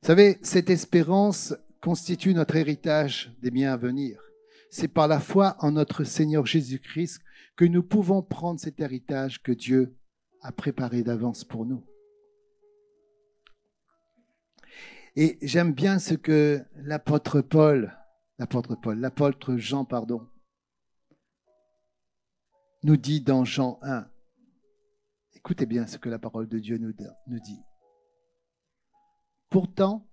Vous 0.03 0.07
savez, 0.07 0.39
cette 0.43 0.71
espérance 0.71 1.55
constitue 1.81 2.35
notre 2.35 2.57
héritage 2.57 3.33
des 3.41 3.51
biens 3.51 3.73
à 3.73 3.77
venir. 3.77 4.21
C'est 4.71 4.89
par 4.89 5.09
la 5.09 5.21
foi 5.21 5.57
en 5.61 5.73
notre 5.73 6.05
Seigneur 6.05 6.47
Jésus-Christ 6.47 7.21
que 7.57 7.65
nous 7.65 7.83
pouvons 7.83 8.23
prendre 8.23 8.61
cet 8.61 8.81
héritage 8.81 9.43
que 9.43 9.53
Dieu 9.53 9.97
a 10.41 10.53
préparé 10.53 11.03
d'avance 11.03 11.45
pour 11.45 11.65
nous. 11.65 11.85
Et 15.17 15.39
j'aime 15.43 15.73
bien 15.73 15.99
ce 15.99 16.15
que 16.15 16.65
l'apôtre 16.75 17.41
Paul 17.41 17.97
l'apôtre 18.39 18.75
Paul, 18.75 18.99
l'apôtre 18.99 19.57
Jean, 19.57 19.85
pardon, 19.85 20.29
nous 22.83 22.97
dit 22.97 23.21
dans 23.21 23.45
Jean 23.45 23.79
1. 23.83 24.11
Écoutez 25.35 25.67
bien 25.67 25.87
ce 25.87 25.99
que 25.99 26.09
la 26.09 26.19
parole 26.19 26.49
de 26.49 26.59
Dieu 26.59 26.79
nous, 26.79 26.93
dit. 26.93 27.61
Pourtant, 29.51 30.09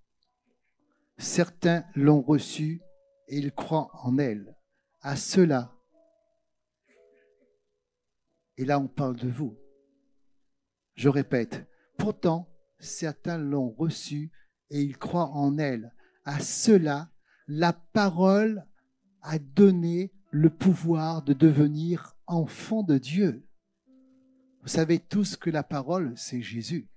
certains 1.17 1.85
l'ont 1.95 2.21
reçue 2.21 2.81
et 3.27 3.37
ils 3.37 3.53
croient 3.53 3.89
en 4.03 4.17
elle. 4.17 4.57
À 5.01 5.15
cela, 5.15 5.75
et 8.57 8.65
là 8.65 8.79
on 8.79 8.87
parle 8.87 9.15
de 9.15 9.29
vous. 9.29 9.57
Je 10.95 11.09
répète, 11.09 11.67
pourtant, 11.97 12.47
certains 12.79 13.37
l'ont 13.37 13.71
reçue 13.71 14.31
et 14.69 14.81
ils 14.81 14.97
croient 14.97 15.29
en 15.29 15.57
elle. 15.57 15.95
À 16.23 16.39
cela, 16.39 17.09
la 17.47 17.73
parole 17.73 18.65
a 19.21 19.39
donné 19.39 20.11
le 20.31 20.49
pouvoir 20.49 21.23
de 21.23 21.33
devenir 21.33 22.15
enfant 22.27 22.83
de 22.83 22.97
Dieu. 22.97 23.45
Vous 24.61 24.67
savez 24.69 24.99
tous 24.99 25.35
que 25.35 25.49
la 25.49 25.63
parole, 25.63 26.13
c'est 26.15 26.41
Jésus. 26.41 26.87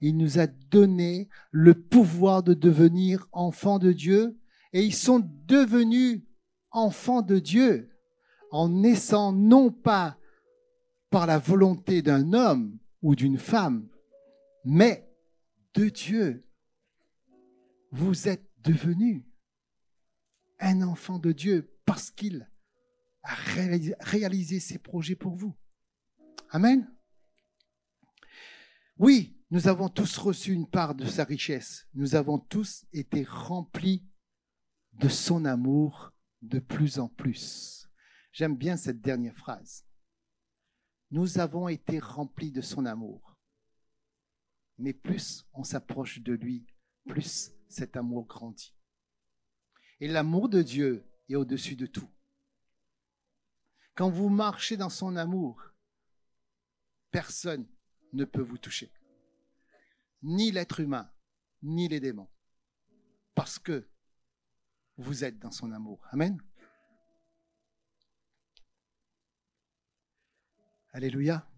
Il 0.00 0.16
nous 0.16 0.38
a 0.38 0.46
donné 0.46 1.28
le 1.50 1.74
pouvoir 1.74 2.42
de 2.42 2.54
devenir 2.54 3.28
enfant 3.32 3.78
de 3.78 3.92
Dieu 3.92 4.38
et 4.72 4.82
ils 4.82 4.94
sont 4.94 5.22
devenus 5.46 6.22
enfants 6.70 7.22
de 7.22 7.38
Dieu 7.38 7.90
en 8.50 8.68
naissant 8.68 9.32
non 9.32 9.70
pas 9.70 10.18
par 11.10 11.26
la 11.26 11.38
volonté 11.38 12.02
d'un 12.02 12.32
homme 12.32 12.78
ou 13.02 13.14
d'une 13.14 13.38
femme, 13.38 13.88
mais 14.64 15.08
de 15.74 15.88
Dieu. 15.88 16.46
Vous 17.90 18.28
êtes 18.28 18.48
devenus 18.64 19.22
un 20.62 20.80
enfant 20.82 21.18
de 21.18 21.32
Dieu 21.32 21.76
parce 21.84 22.10
qu'il 22.10 22.48
a 23.22 23.34
réalisé 24.00 24.60
ses 24.60 24.78
projets 24.78 25.16
pour 25.16 25.36
vous. 25.36 25.54
Amen. 26.50 26.90
Oui, 28.96 29.36
nous 29.50 29.68
avons 29.68 29.88
tous 29.88 30.16
reçu 30.18 30.52
une 30.52 30.68
part 30.68 30.94
de 30.94 31.04
sa 31.04 31.24
richesse. 31.24 31.86
Nous 31.94 32.14
avons 32.14 32.38
tous 32.38 32.86
été 32.92 33.24
remplis 33.24 34.06
de 34.94 35.08
son 35.08 35.44
amour 35.44 36.12
de 36.40 36.58
plus 36.58 36.98
en 36.98 37.08
plus. 37.08 37.88
J'aime 38.32 38.56
bien 38.56 38.76
cette 38.76 39.00
dernière 39.00 39.36
phrase. 39.36 39.84
Nous 41.10 41.38
avons 41.38 41.68
été 41.68 41.98
remplis 41.98 42.52
de 42.52 42.60
son 42.60 42.86
amour. 42.86 43.36
Mais 44.78 44.92
plus 44.92 45.44
on 45.52 45.64
s'approche 45.64 46.20
de 46.20 46.32
lui, 46.32 46.66
plus 47.06 47.52
cet 47.68 47.96
amour 47.96 48.26
grandit. 48.26 48.74
Et 50.02 50.08
l'amour 50.08 50.48
de 50.48 50.62
Dieu 50.62 51.08
est 51.28 51.36
au-dessus 51.36 51.76
de 51.76 51.86
tout. 51.86 52.10
Quand 53.94 54.10
vous 54.10 54.28
marchez 54.28 54.76
dans 54.76 54.88
son 54.88 55.14
amour, 55.14 55.62
personne 57.12 57.68
ne 58.12 58.24
peut 58.24 58.42
vous 58.42 58.58
toucher. 58.58 58.92
Ni 60.20 60.50
l'être 60.50 60.80
humain, 60.80 61.08
ni 61.62 61.86
les 61.86 62.00
démons. 62.00 62.28
Parce 63.36 63.60
que 63.60 63.88
vous 64.96 65.22
êtes 65.22 65.38
dans 65.38 65.52
son 65.52 65.70
amour. 65.70 66.04
Amen. 66.10 66.36
Alléluia. 70.90 71.48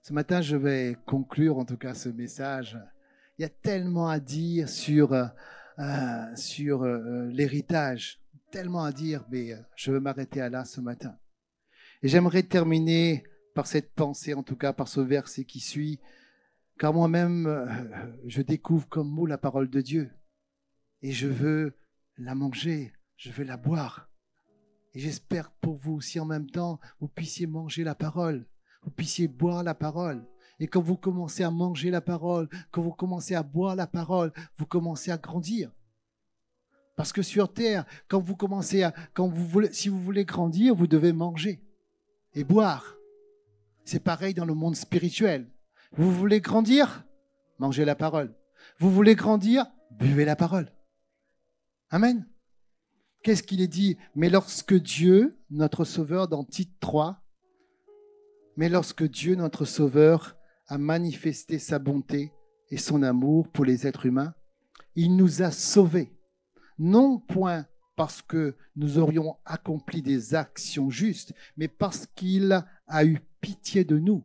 Ce 0.00 0.14
matin, 0.14 0.40
je 0.40 0.56
vais 0.56 0.96
conclure 1.04 1.58
en 1.58 1.66
tout 1.66 1.76
cas 1.76 1.92
ce 1.92 2.08
message. 2.08 2.78
Il 3.36 3.42
y 3.42 3.44
a 3.44 3.50
tellement 3.50 4.08
à 4.08 4.18
dire 4.18 4.66
sur 4.66 5.12
euh, 5.78 6.36
sur 6.36 6.84
euh, 6.84 6.98
euh, 6.98 7.30
l'héritage. 7.32 8.20
Tellement 8.52 8.84
à 8.84 8.92
dire, 8.92 9.24
mais 9.30 9.52
je 9.74 9.90
veux 9.90 9.98
m'arrêter 9.98 10.40
à 10.40 10.48
là 10.48 10.64
ce 10.64 10.80
matin. 10.80 11.18
Et 12.02 12.08
j'aimerais 12.08 12.44
terminer 12.44 13.24
par 13.56 13.66
cette 13.66 13.92
pensée, 13.94 14.34
en 14.34 14.44
tout 14.44 14.54
cas 14.54 14.72
par 14.72 14.86
ce 14.86 15.00
verset 15.00 15.44
qui 15.44 15.58
suit, 15.58 15.98
car 16.78 16.94
moi-même, 16.94 17.48
je 18.26 18.42
découvre 18.42 18.88
comme 18.88 19.08
mot 19.08 19.26
la 19.26 19.38
parole 19.38 19.68
de 19.68 19.80
Dieu. 19.80 20.10
Et 21.02 21.10
je 21.10 21.26
veux 21.26 21.76
la 22.16 22.36
manger, 22.36 22.92
je 23.16 23.32
veux 23.32 23.44
la 23.44 23.56
boire. 23.56 24.08
Et 24.92 25.00
j'espère 25.00 25.50
pour 25.50 25.76
vous 25.76 25.94
aussi 25.94 26.20
en 26.20 26.24
même 26.24 26.48
temps, 26.48 26.78
vous 27.00 27.08
puissiez 27.08 27.48
manger 27.48 27.82
la 27.82 27.96
parole, 27.96 28.46
vous 28.84 28.90
puissiez 28.90 29.26
boire 29.26 29.64
la 29.64 29.74
parole. 29.74 30.24
Et 30.60 30.66
quand 30.66 30.80
vous 30.80 30.96
commencez 30.96 31.42
à 31.42 31.50
manger 31.50 31.90
la 31.90 32.00
parole, 32.00 32.48
quand 32.70 32.82
vous 32.82 32.92
commencez 32.92 33.34
à 33.34 33.42
boire 33.42 33.76
la 33.76 33.86
parole, 33.86 34.32
vous 34.56 34.66
commencez 34.66 35.10
à 35.10 35.18
grandir. 35.18 35.72
Parce 36.96 37.12
que 37.12 37.22
sur 37.22 37.52
terre, 37.52 37.84
quand 38.08 38.20
vous 38.20 38.36
commencez 38.36 38.84
à, 38.84 38.94
quand 39.14 39.28
vous 39.28 39.62
si 39.72 39.88
vous 39.88 40.00
voulez 40.00 40.24
grandir, 40.24 40.74
vous 40.74 40.86
devez 40.86 41.12
manger 41.12 41.60
et 42.34 42.44
boire. 42.44 42.96
C'est 43.84 44.02
pareil 44.02 44.34
dans 44.34 44.44
le 44.44 44.54
monde 44.54 44.76
spirituel. 44.76 45.50
Vous 45.92 46.12
voulez 46.12 46.40
grandir? 46.40 47.04
Mangez 47.58 47.84
la 47.84 47.96
parole. 47.96 48.34
Vous 48.78 48.90
voulez 48.90 49.14
grandir? 49.14 49.66
Buvez 49.90 50.24
la 50.24 50.36
parole. 50.36 50.72
Amen. 51.90 52.26
Qu'est-ce 53.22 53.42
qu'il 53.42 53.60
est 53.60 53.68
dit? 53.68 53.96
Mais 54.14 54.28
lorsque 54.28 54.74
Dieu, 54.74 55.38
notre 55.50 55.84
Sauveur, 55.84 56.28
dans 56.28 56.44
Tite 56.44 56.78
3, 56.80 57.22
mais 58.56 58.68
lorsque 58.68 59.08
Dieu, 59.08 59.34
notre 59.34 59.64
Sauveur, 59.64 60.36
a 60.66 60.78
manifesté 60.78 61.58
sa 61.58 61.78
bonté 61.78 62.32
et 62.70 62.76
son 62.76 63.02
amour 63.02 63.48
pour 63.48 63.64
les 63.64 63.86
êtres 63.86 64.06
humains, 64.06 64.34
il 64.94 65.16
nous 65.16 65.42
a 65.42 65.50
sauvés, 65.50 66.16
non 66.78 67.18
point 67.18 67.66
parce 67.96 68.22
que 68.22 68.56
nous 68.76 68.98
aurions 68.98 69.36
accompli 69.44 70.02
des 70.02 70.34
actions 70.34 70.90
justes, 70.90 71.32
mais 71.56 71.68
parce 71.68 72.06
qu'il 72.06 72.64
a 72.88 73.04
eu 73.04 73.20
pitié 73.40 73.84
de 73.84 73.98
nous. 73.98 74.24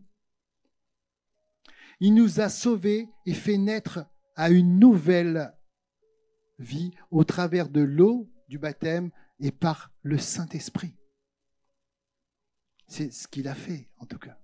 Il 1.99 2.13
nous 2.13 2.39
a 2.39 2.49
sauvés 2.49 3.09
et 3.25 3.33
fait 3.33 3.57
naître 3.57 4.05
à 4.35 4.49
une 4.49 4.79
nouvelle 4.79 5.53
vie 6.57 6.91
au 7.11 7.23
travers 7.23 7.69
de 7.69 7.81
l'eau 7.81 8.31
du 8.47 8.57
baptême 8.57 9.11
et 9.39 9.51
par 9.51 9.91
le 10.01 10.17
Saint-Esprit. 10.17 10.95
C'est 12.87 13.11
ce 13.11 13.27
qu'il 13.27 13.47
a 13.47 13.55
fait, 13.55 13.89
en 13.97 14.05
tout 14.05 14.17
cas. 14.17 14.39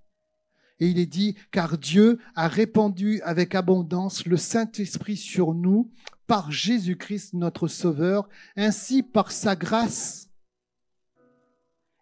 Et 0.80 0.88
il 0.88 1.00
est 1.00 1.06
dit, 1.06 1.36
car 1.52 1.78
Dieu 1.78 2.20
a 2.36 2.48
répandu 2.48 3.22
avec 3.22 3.56
abondance 3.56 4.26
le 4.26 4.38
Saint-Esprit 4.38 5.18
sur 5.18 5.54
nous 5.54 5.92
par 6.28 6.52
Jésus-Christ 6.52 7.34
notre 7.34 7.68
Sauveur, 7.68 8.28
ainsi 8.56 9.04
par 9.04 9.32
sa 9.32 9.56
grâce. 9.56 10.30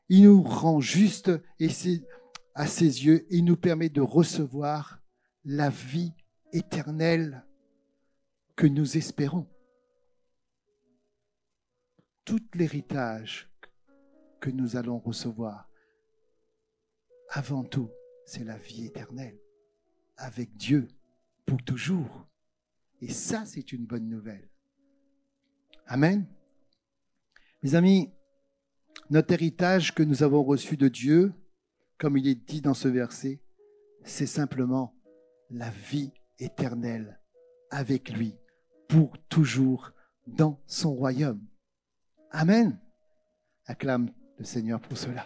Il 0.10 0.24
nous 0.24 0.42
rend 0.42 0.80
juste 0.80 1.32
et 1.60 1.70
à 2.56 2.68
ses 2.68 3.06
yeux 3.06 3.26
et 3.34 3.42
nous 3.42 3.58
permet 3.58 3.90
de 3.90 4.02
recevoir 4.02 5.00
la 5.46 5.70
vie 5.70 6.14
éternelle 6.52 7.46
que 8.56 8.68
nous 8.68 8.98
espérons. 8.98 9.48
Tout 12.26 12.46
l'héritage 12.54 13.50
que 14.40 14.50
nous 14.50 14.78
allons 14.78 15.00
recevoir, 15.00 15.70
avant 17.30 17.64
tout, 17.64 17.90
c'est 18.26 18.44
la 18.44 18.58
vie 18.58 18.86
éternelle 18.86 19.40
avec 20.18 20.56
Dieu 20.56 20.88
pour 21.46 21.62
toujours. 21.64 22.28
Et 23.02 23.10
ça, 23.10 23.46
c'est 23.46 23.74
une 23.74 23.86
bonne 23.86 24.08
nouvelle. 24.08 24.50
Amen. 25.88 26.26
Mes 27.62 27.76
amis, 27.76 28.12
notre 29.10 29.34
héritage 29.34 29.94
que 29.94 30.04
nous 30.04 30.24
avons 30.24 30.44
reçu 30.44 30.78
de 30.78 30.88
Dieu, 30.88 31.34
comme 31.98 32.18
il 32.18 32.28
est 32.28 32.36
dit 32.36 32.62
dans 32.62 32.74
ce 32.74 32.88
verset, 32.88 33.42
c'est 34.04 34.28
simplement 34.28 34.96
la 35.50 35.70
vie 35.70 36.12
éternelle 36.40 37.20
avec 37.70 38.10
lui 38.10 38.36
pour 38.88 39.18
toujours 39.30 39.92
dans 40.28 40.62
son 40.68 40.94
royaume. 40.94 41.46
Amen. 42.32 42.80
Acclame 43.66 44.10
le 44.38 44.46
Seigneur 44.46 44.80
pour 44.80 44.98
cela. 44.98 45.26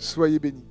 Soyez 0.00 0.38
bénis. 0.38 0.69